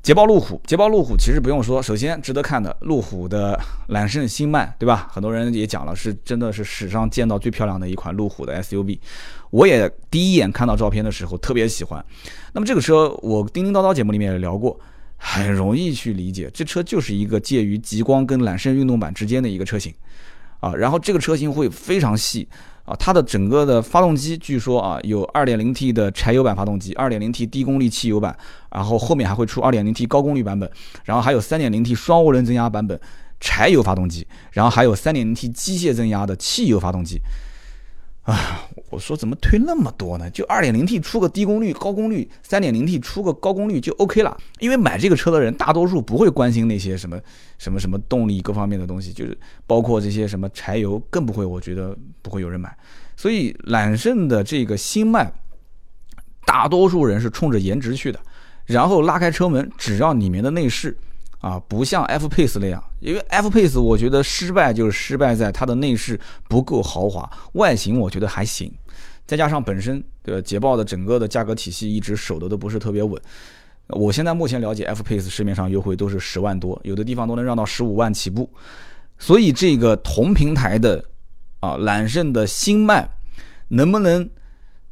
[0.02, 3.56] 捷豹路虎，捷豹路虎其实不用说，首先值得看的路虎的
[3.90, 5.06] 揽胜星脉，对吧？
[5.12, 8.98] 很多人也讲了，是真的是史上见到最漂亮的一款路虎的 SUV。
[9.50, 12.04] 我也第一眼看到照片的时候特别喜欢。
[12.52, 14.76] 那么这个车我叮叮叨叨节目里面也聊过，
[15.16, 19.94] 很容易去理解，这车就是一个介于极光跟揽胜运动版之间的一个车型
[20.60, 20.74] 啊。
[20.74, 22.48] 然后这个车型会非常细
[22.84, 28.36] 啊，它的整个的发动机据说啊有 2.0T 的柴油版发动机，2.0T 低功率汽油版，
[28.70, 30.70] 然后后面还会出 2.0T 高功率版本，
[31.04, 32.98] 然后还有 3.0T 双涡轮增压版本
[33.40, 37.20] 柴油发动机，然后还有 3.0T 机械增压的汽油发动机。
[38.22, 40.30] 啊，我说怎么推那么多呢？
[40.30, 44.36] 就二点零 T 出个低功率、高功率，三点零 T 出个高功率就 OK 了。
[44.60, 47.20] 因为买这个车的人大多数不会关心那些什么
[47.58, 52.76] 什么什么动力各方面的东西，就是包括这些什么柴油更不会，我觉得不会有人买。
[53.16, 55.32] 所以揽胜的这个新迈，
[56.46, 58.18] 大多数人是冲着颜值去的，
[58.64, 60.96] 然后拉开车门，只要里面的内饰。
[61.40, 68.72] 啊，不像 F Pace 那样，因为 F Pace 我觉得失败就是失败在它的内饰不够豪华，外形我觉得还行，
[69.24, 73.20] 再加上本身对吧，捷豹的整个的价格体系一直守的都不是特别稳。
[73.88, 78.50] 我现在目前了解 F Pace 市面上优惠都是十万多，有的地方都能让到十五万起步，
[79.18, 81.04] 所以这个同平台的
[81.60, 83.08] 啊揽胜的新迈
[83.68, 84.28] 能不能？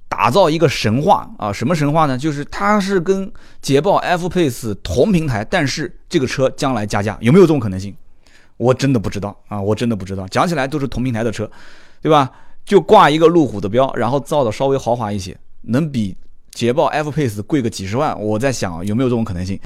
[0.08, 1.52] 打造一个神话啊！
[1.52, 2.16] 什么神话呢？
[2.16, 7.94] 就是它是跟捷豹 F Pace 同平台，但是这个车将来加价，有没有这种可能性？
[8.56, 9.60] 我真的不知道啊！
[9.60, 10.26] 我真的不知道。
[10.28, 11.50] 讲起来都是同平台的车，
[12.00, 12.30] 对吧？
[12.64, 16.16] 就挂一个路虎的标，然后造的稍微豪华一些，能比
[16.52, 18.18] 捷豹 F Pace 贵个几十万？
[18.20, 19.60] 我在想有没有这种可能性？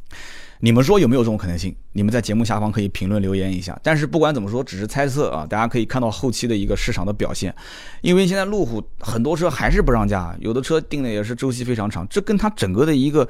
[0.62, 1.74] 你们说有没有这种可能性？
[1.92, 3.78] 你们在节目下方可以评论留言一下。
[3.82, 5.46] 但是不管怎么说，只是猜测啊。
[5.48, 7.54] 大家可以看到后期的一个市场的表现，
[8.02, 13.26] 因为现在路虎很多车还是不让价，有的车定的也是周期非常长，这跟它整个的一个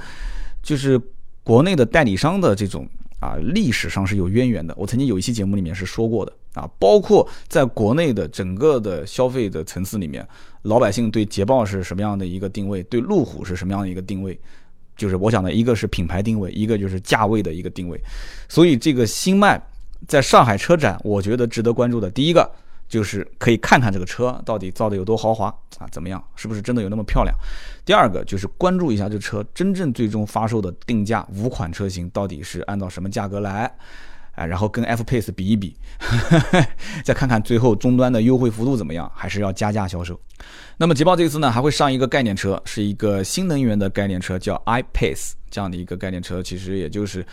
[0.61, 1.01] 就是
[1.45, 2.85] 国内的代理商的这种
[3.21, 4.75] 啊历史上是有渊源的。
[4.77, 10.27] 我曾经有一期节目里面是说过的啊，包括在国内的整个的消费的层次里面，
[10.63, 14.37] 老百姓对捷豹是什么样的一个定位，对路虎是什么样的一个定位。
[15.01, 17.99] 就是我讲的一个是品牌定位，一个就是价位的一个定位，
[18.51, 19.59] 所以这个新迈
[20.07, 22.49] 在上海车展，我觉得值得关注的第一个
[22.87, 25.47] 就是可以看看这个车到底造的有多豪华
[25.79, 27.35] 啊，怎么样，是不是真的有那么漂亮？
[27.83, 33.73] 第二个就是关注一下这车真正最终发售的定价，五款车型到底是按照什么价格来？
[34.33, 35.77] 哎，然后跟 F Pace 比一比，
[37.05, 40.19] 再看看最后终端的优惠幅度怎么样，还是要加价销售。
[40.79, 47.27] 那么捷豹这次呢，还会上一个概念车，是一个新能源的概念车，叫 i Pace 这样的一个概念车，其实也就是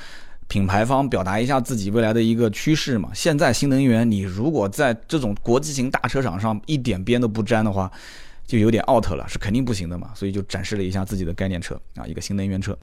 [0.50, 3.10] 品牌方表达一下自己未来的一个趋势嘛。
[3.14, 7.90] 现在新能源，你如果在这种国际型大车厂上一点边都不沾的话，
[8.46, 10.12] 就有点 out 了，是肯定不行的嘛。
[10.14, 12.78] 所以就展示了一下自己的概念车啊，一个新能源车。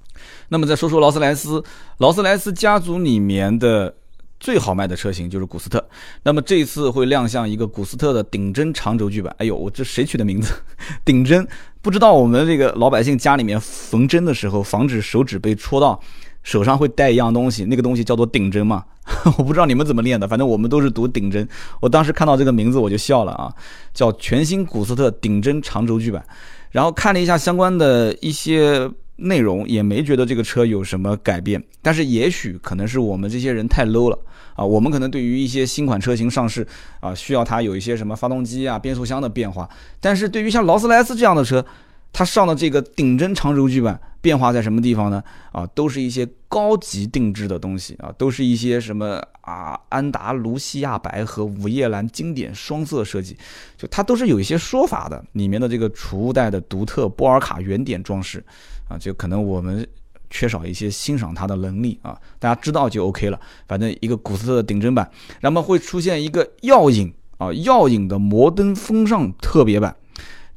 [0.48, 1.62] 那么再说说劳斯莱斯，
[1.98, 3.94] 劳斯莱斯家族里面的。
[4.40, 5.82] 最好卖的车型就是古斯特，
[6.22, 9.34] 那么这一次会亮相一个古斯特的顶针长轴距版。
[9.38, 10.52] 哎呦，我这谁取的名字？
[11.04, 11.46] 顶针，
[11.80, 15.98] 不知道我们这个老百姓家里面缝针的时候，防止手指被戳到，
[16.42, 18.84] 手上会带一样东西，那个东西叫做顶针嘛？
[19.38, 21.48] 我不知道你们怎么练的，反正我们都是读顶针。
[21.80, 23.50] 我当时看到这个名字我就笑了啊，
[23.94, 26.22] 叫全新古斯特顶针长轴距版。
[26.70, 28.90] 然后看了一下相关的一些。
[29.16, 34.18] 内容也没觉得这个车有什么改变，但是也许可能是我们这些人太 low 了
[34.56, 34.64] 啊！
[34.64, 36.66] 我们可能对于一些新款车型上市
[37.00, 39.68] 啊，需要它有一些什么发动机啊、变速箱的变化，
[40.00, 41.64] 但是对于像劳斯莱斯这样的车，
[42.12, 45.22] 它上的这个顶针长轴距版变化在什么地方呢？
[45.52, 53.36] 啊，都是一些高级定制的东西啊，都是一些什么啊，安达卢西亚白和午夜蓝经典双色设计，
[53.76, 58.42] 就它都是有一些说法的，里面的这个储物袋的独特波尔卡圆点装饰。
[58.88, 59.86] 啊，就可能我们
[60.30, 63.38] 缺少一些欣赏它的能力啊，大家知道就 OK 了。
[63.68, 65.10] 反正一个古斯特的顶针版，
[65.42, 69.94] 那么会出现一个耀影啊，耀影的摩登风尚特别版。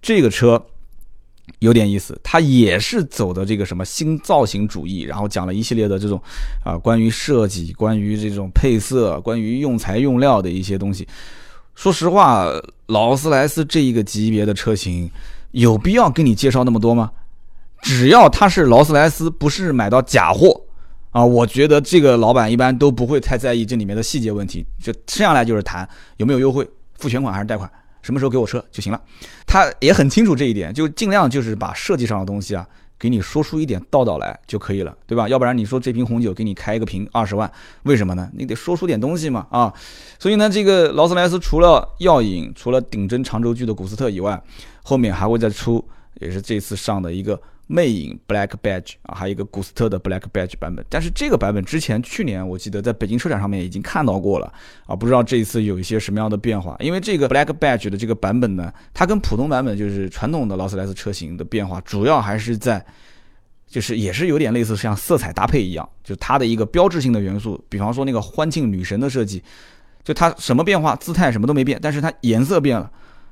[0.01, 0.67] 这个车
[1.59, 6.21] 有点意思，它也是走的这个什么新造型主义，然后讲了一系列的这种
[6.63, 11.07] 啊关于设计、关于这种配色、关于用材用料的一些东西。
[11.75, 12.45] 说实话，
[12.87, 15.09] 劳斯莱斯这一个级别的车型，
[15.51, 17.11] 有必要跟你介绍那么多吗？
[17.81, 20.59] 只要它是劳斯莱斯，不是买到假货
[21.11, 25.87] 啊，我觉得这个老板一般都不会太在意这里面的细节问题，就剩下来就是谈
[26.17, 26.67] 有没有优惠、
[26.97, 27.71] 付全款还是贷款，
[28.07, 29.01] 什么时候给我车就行了。
[29.45, 32.65] 他也很清楚这一点，就尽量就是把设计上的东西啊。
[32.99, 35.29] 给你说出一点道道来就可以了，对吧？
[35.29, 37.51] 要不然你说这瓶红酒给你开一个瓶二十万，
[37.83, 38.27] 为什么呢？
[38.33, 39.71] 你得说出点东西嘛啊！
[40.17, 44.41] 所以呢，这个劳斯莱斯除了耀影、除了顶针长轴距的古斯特以外，
[44.81, 45.85] 后面还会再出，
[46.21, 47.39] 也是这次上的一个。
[47.67, 54.51] 魅影 Black Badge 啊，还有一个古斯特的 Black Badge 版本，但是这个版本之前去年我记得在北京车展上面已经看到过了
[54.85, 56.77] 啊，不知道这一次有一些什么样的变化。
[56.79, 62.83] 因为这个 Black Badge 的这个版本呢，它跟普通版本就是传统的劳斯莱斯车型的变化，主要还是在，
[63.67, 69.43] 就是也是有点类似像色彩搭配一样，就它的一个标志性的元素，比方说那个欢庆女神的设计，
[70.05, 72.89] 就它什么变化，姿态什么都没变，但是它颜色变了。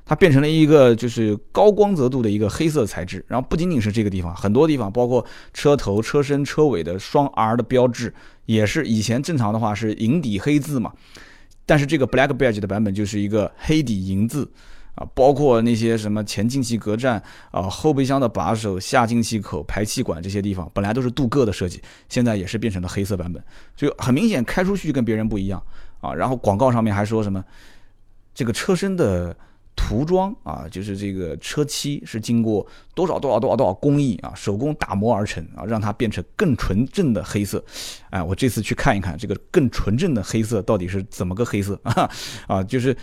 [0.08, 10.92] 它变成了一个就是高光泽度的一个黑色材质，然后不仅仅是这个地方，很多地方包括车头、车身、车尾的双 R 的标志，也是以前正常的话是银底黑字嘛，
[11.66, 14.48] 但是这个 Black Badge 的版本就是一个黑底银字
[14.94, 23.42] 啊，包括那些什么前进气格栅啊、后备箱的把手、下进气口、排气管这些地方，本来都是镀铬的设计，现在也是变成了黑色版本，
[23.74, 25.60] 就很明显开出去跟别人不一样
[26.00, 26.14] 啊。
[26.14, 27.44] 然后广告上面还说什么
[28.32, 29.36] 这个车身的。
[29.76, 37.62] 涂装啊，就是这个车漆是经过多少多少多少多少工艺啊，手工打磨而成啊，让它变成更纯正的黑色。
[38.10, 42.10] 哎，我这次去看一看这个更纯正的黑色到底是怎么个黑色啊？
[42.48, 42.96] 啊，就是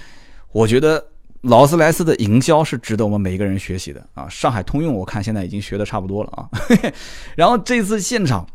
[0.52, 1.02] 我觉得
[1.42, 4.28] 劳斯莱斯的营销是值得我们每一个人学习的啊。
[4.28, 6.50] 上海通用我看现在已经学的差不多了啊。
[7.38, 8.46] 然后这次现场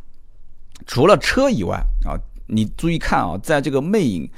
[0.86, 4.28] 除了车以外啊，你注意看啊，在这个魅影。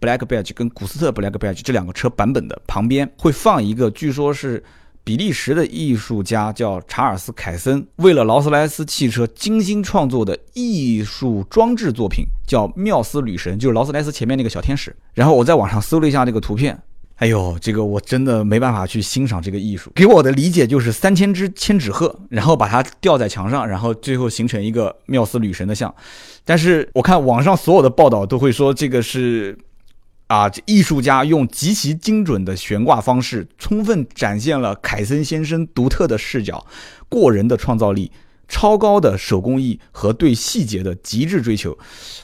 [0.00, 4.62] Black Badge 跟古斯特 Black Badge 这两个车版本的旁边会放一个，据说是
[5.04, 14.94] 比利时的艺术家叫查尔斯凯森为了劳斯莱斯汽车精心创作的艺术装置作品，叫缪斯女神，就是劳斯莱斯前面那个小天使。
[15.14, 16.78] 然后我在网上搜了一下这个图片，
[17.16, 19.90] 哎呦，这个我真的没办法去欣赏这个艺术。
[19.94, 25.92] 给我的理解就是三千只千纸鹤，然后把它吊在墙上，然后最后形成一个缪斯女神的像。
[26.44, 29.58] 但是我看网上所有的报道都会说这个是。
[30.30, 36.64] 啊，艺术家用极其精准的悬挂方式，充分展现了凯森先生独特的视角、
[37.08, 38.12] 过人的创造力、
[38.46, 41.76] 超高的手工艺和对细节的极致追求。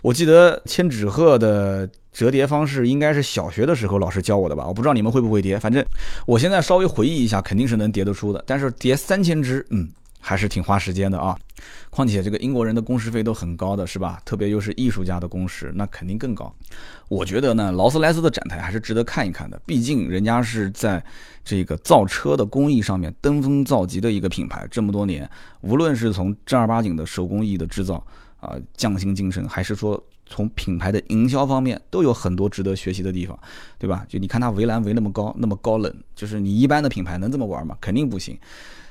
[0.03, 4.65] 我记得千纸鹤的折叠方式应该是小学的时候老师教我的吧？
[4.65, 5.85] 我不知道你们会不会叠，反正
[6.27, 8.41] 我现在稍微回忆一下，肯定是能叠得出的。
[8.47, 9.89] 但是叠三千只，嗯。
[10.29, 11.39] 还是挺花时间的啊，
[11.89, 14.21] 况且这个英国人的工时费都很高的，是吧？
[14.25, 16.53] 特别又是艺术家的工时，那肯定更高。
[17.07, 21.01] 我觉得呢，劳斯莱斯的展台还是值得看一看的，毕竟人家是在
[21.45, 28.05] 这个造车的工艺上面登峰造极的一个品牌，这么多年，无论是从正儿八经的手工艺的制造
[28.41, 33.39] 啊匠心精神，还是说从品牌的营销方面，都有很多值得学习的地方，
[33.79, 34.05] 对吧？
[34.09, 37.79] 就你看它围栏围那么高，那么高冷，就是你一般的品牌能这么玩吗？
[37.81, 38.37] 肯定不行。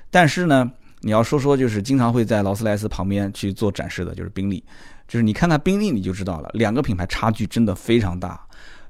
[0.09, 0.71] 但是呢。
[1.05, 4.63] 你要说说，就是经常会在劳斯莱斯旁边去做展示的，就是宾利。
[5.07, 8.43] 就是你看看宾利，你就知道了，两个品牌差距真的非常大。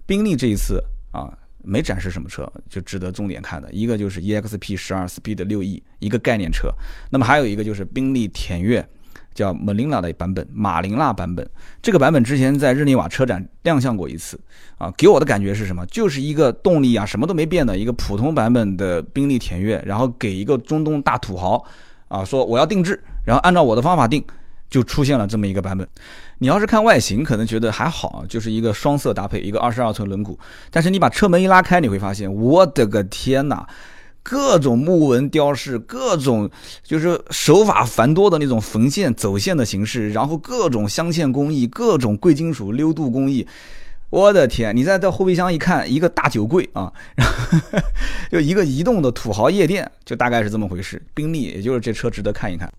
[0.05, 1.27] 宾利这一次啊，
[1.61, 6.69] 没展示什么车，就值得重点看的一个就是 EXP 十二 Speed 六 E，一个概念车。
[7.11, 8.87] 那么还有一个就是宾利田悦，
[9.33, 11.45] 叫 m a l i n a 的版本，马琳娜版本。
[11.81, 14.39] 这个版本之前在日内瓦车展亮相过一次
[14.77, 15.85] 啊，给我的感觉是什么？
[15.87, 21.61] 就是一个动力啊什么都没变的一个普通版本的宾利田悦，然后给一个中东大土豪。
[22.07, 24.23] 啊，说我要定制，然后按照我的方法定，
[24.69, 25.87] 就出现了这么一个版本。
[26.37, 30.37] 你要是看外形，可能觉得还好，就是一个双色搭配，一个二十二寸轮毂。
[30.69, 33.65] 但是你把车门一拉开，你会发现，我的个天哪，
[34.21, 36.49] 各种木纹雕饰，各种
[36.83, 43.47] 就是手法繁多的那种缝线走线的形式，然后各种镶嵌工艺，各种贵金属溜镀工艺。
[44.15, 44.73] 我的天！
[44.73, 47.59] 你再到后备箱一看，一个大酒柜啊，然 后
[48.31, 51.01] 就一个移动的土豪夜店，就大概是这么回事。
[51.13, 52.71] 宾利，也就是这车值得看一看。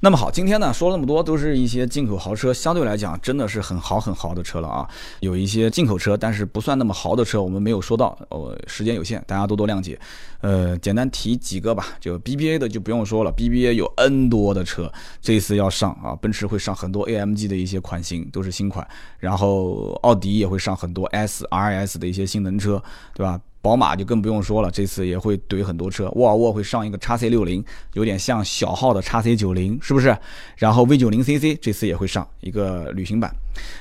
[0.00, 4.88] 那么好，今天呢说了那么多，都是一些进口豪车，相对来讲真的是很豪很豪的车了啊。
[5.20, 9.98] 有一些进口车，但是不算那么豪的车，我们没有说到，呃，时间有限，大家多多谅解。
[10.42, 18.86] 呃，简单提几个吧，就 BBA 的就不用说了，BBA 有 N 多的车，这一次要上啊，奔驰会上很多 AMG 的一些款型，都是新款，
[19.18, 22.80] 然后奥迪也会上很多 S、RS 的一些性能车，
[23.14, 23.40] 对吧？
[23.66, 27.64] 宝马就更不用说了，这次也会怼很多车，沃尔沃会上一个 x C 六零，
[27.94, 30.16] 有点像小号的 x C 九零，是不是？
[30.54, 33.34] 然后 V 九零 CC 这次也会上一个旅行版，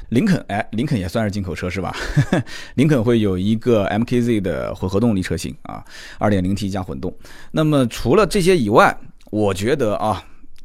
[0.09, 1.95] 林肯，哎，林肯也算是进口车是吧？
[2.73, 5.85] 林肯会有一个 MKZ 的混合动力车型啊，
[6.17, 7.15] 二点零 T 加混动。
[7.51, 8.97] 那么除了这些以外，
[9.29, 10.23] 我觉得啊，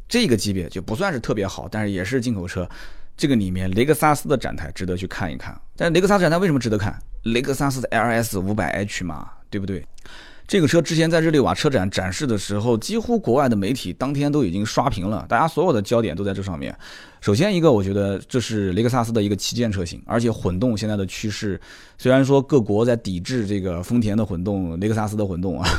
[0.09, 2.67] 这个级别就不算是特别好，但是也是进口车。
[3.21, 5.55] 这个里面雷克萨斯的展台值得去看一看。
[5.77, 6.99] 但雷克萨斯展台为什么值得看？
[7.25, 9.87] 雷克萨斯的 LS 五百 H 嘛，对不对？
[10.51, 16.77] 这个车之前在日内瓦车展展示的时候，几乎国外的媒体当天都已经刷屏了，大家所有的焦点都在这上面。
[17.21, 21.61] 首先一个，我觉得这是雷克萨斯的一个旗舰车型，而且混动现在的趋势，
[21.99, 25.71] 虽然说各国在抵制这个丰田的混动、雷克萨斯的混动啊，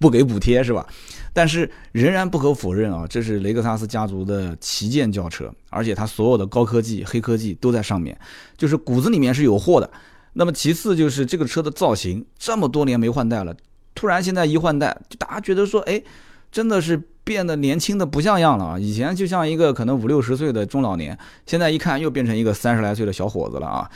[0.00, 0.84] 不给补贴是吧？
[1.32, 8.18] 但是仍然不可否认啊，这是雷克萨斯家族的旗舰轿车，而且它所有的高科技、黑科技都在上面，
[8.58, 9.88] 就是骨子里面是有货的。
[10.32, 13.54] 那么其次就是这个车的造型，这么多年没换代了。
[13.94, 16.02] 突然现在一换代，就大家觉得说，哎，
[16.50, 18.78] 真的是变得年轻的不像样了啊！
[18.78, 21.16] 以前就像一个可能五六十岁的中老年，
[21.46, 23.90] 现在一看又变成一个三十来岁的小伙子了啊！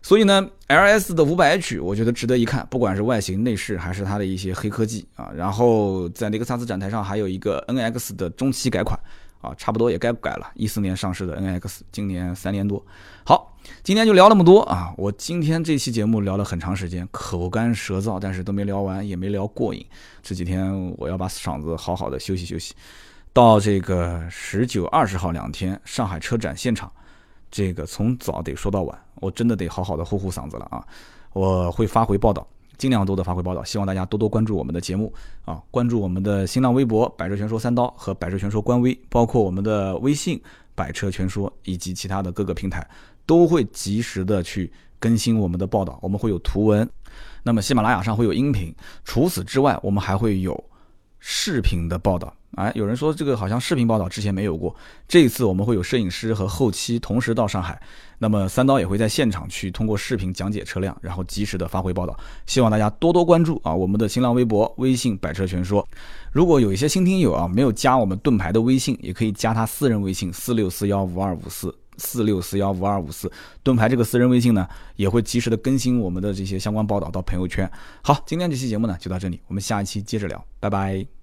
[0.00, 5.28] 所以呢，L S 的五百 H 我觉得值得一看，不管是外形、内饰还是它的一些黑科技啊。
[5.36, 8.98] 然后在雷克萨斯展台上还有一个 N X 的中期改款。
[9.40, 10.50] 啊，差不多也该改了。
[10.54, 12.84] 一四年上市的 NX，今年三年多。
[13.24, 14.92] 好，今天就聊那么多啊！
[14.96, 19.84] 我今天这期节目聊了很长时间，口干舌燥，但是都没聊完，也没聊过瘾。
[20.22, 22.74] 这几天我要把嗓子好好的休息休息。
[23.32, 26.90] 到这个十九、二十号两天，上海车展现场，
[27.50, 30.84] 这个从早得说到晚，我真的得好好的护护嗓子了啊！
[31.32, 32.44] 我会发回报道。
[32.78, 35.12] 尽量多的发回报道，希望大家多多关注我们的节目
[35.44, 40.40] 啊，关注我们的新浪微博“百车全说三刀”和“百车全说官微”，包括我们的微信
[40.74, 42.88] “百车全说”以及其他的各个平台，
[43.26, 45.98] 都会及时的去更新我们的报道。
[46.00, 46.88] 我们会有图文，
[47.42, 48.72] 那么喜马拉雅上会有音频，
[49.04, 50.64] 除此之外，我们还会有
[51.18, 52.32] 视频的报道。
[52.56, 54.74] 哎，有人说这个好像视频报道之前没有过，
[55.06, 57.80] 这一次我们会有摄影师和后期同时到上海，
[58.18, 63.72] 那么三刀也会在现场去通过视频讲解车辆，然后及时的发回报道，希望大家多多关注啊！
[63.72, 65.86] 我们的新浪微博、微信“百车全说”，
[66.32, 73.30] 如果有一些新听友啊没有加我们盾牌的微信，也可以加他私人微信四六四幺五二五四四六四幺五二五四，
[73.62, 77.70] 盾牌这个私人微信呢也会及时的更新我们的这些相关报道到朋友圈。
[78.02, 81.17] 好，今天这期节目呢就到这里，我们下一期接着聊，拜拜。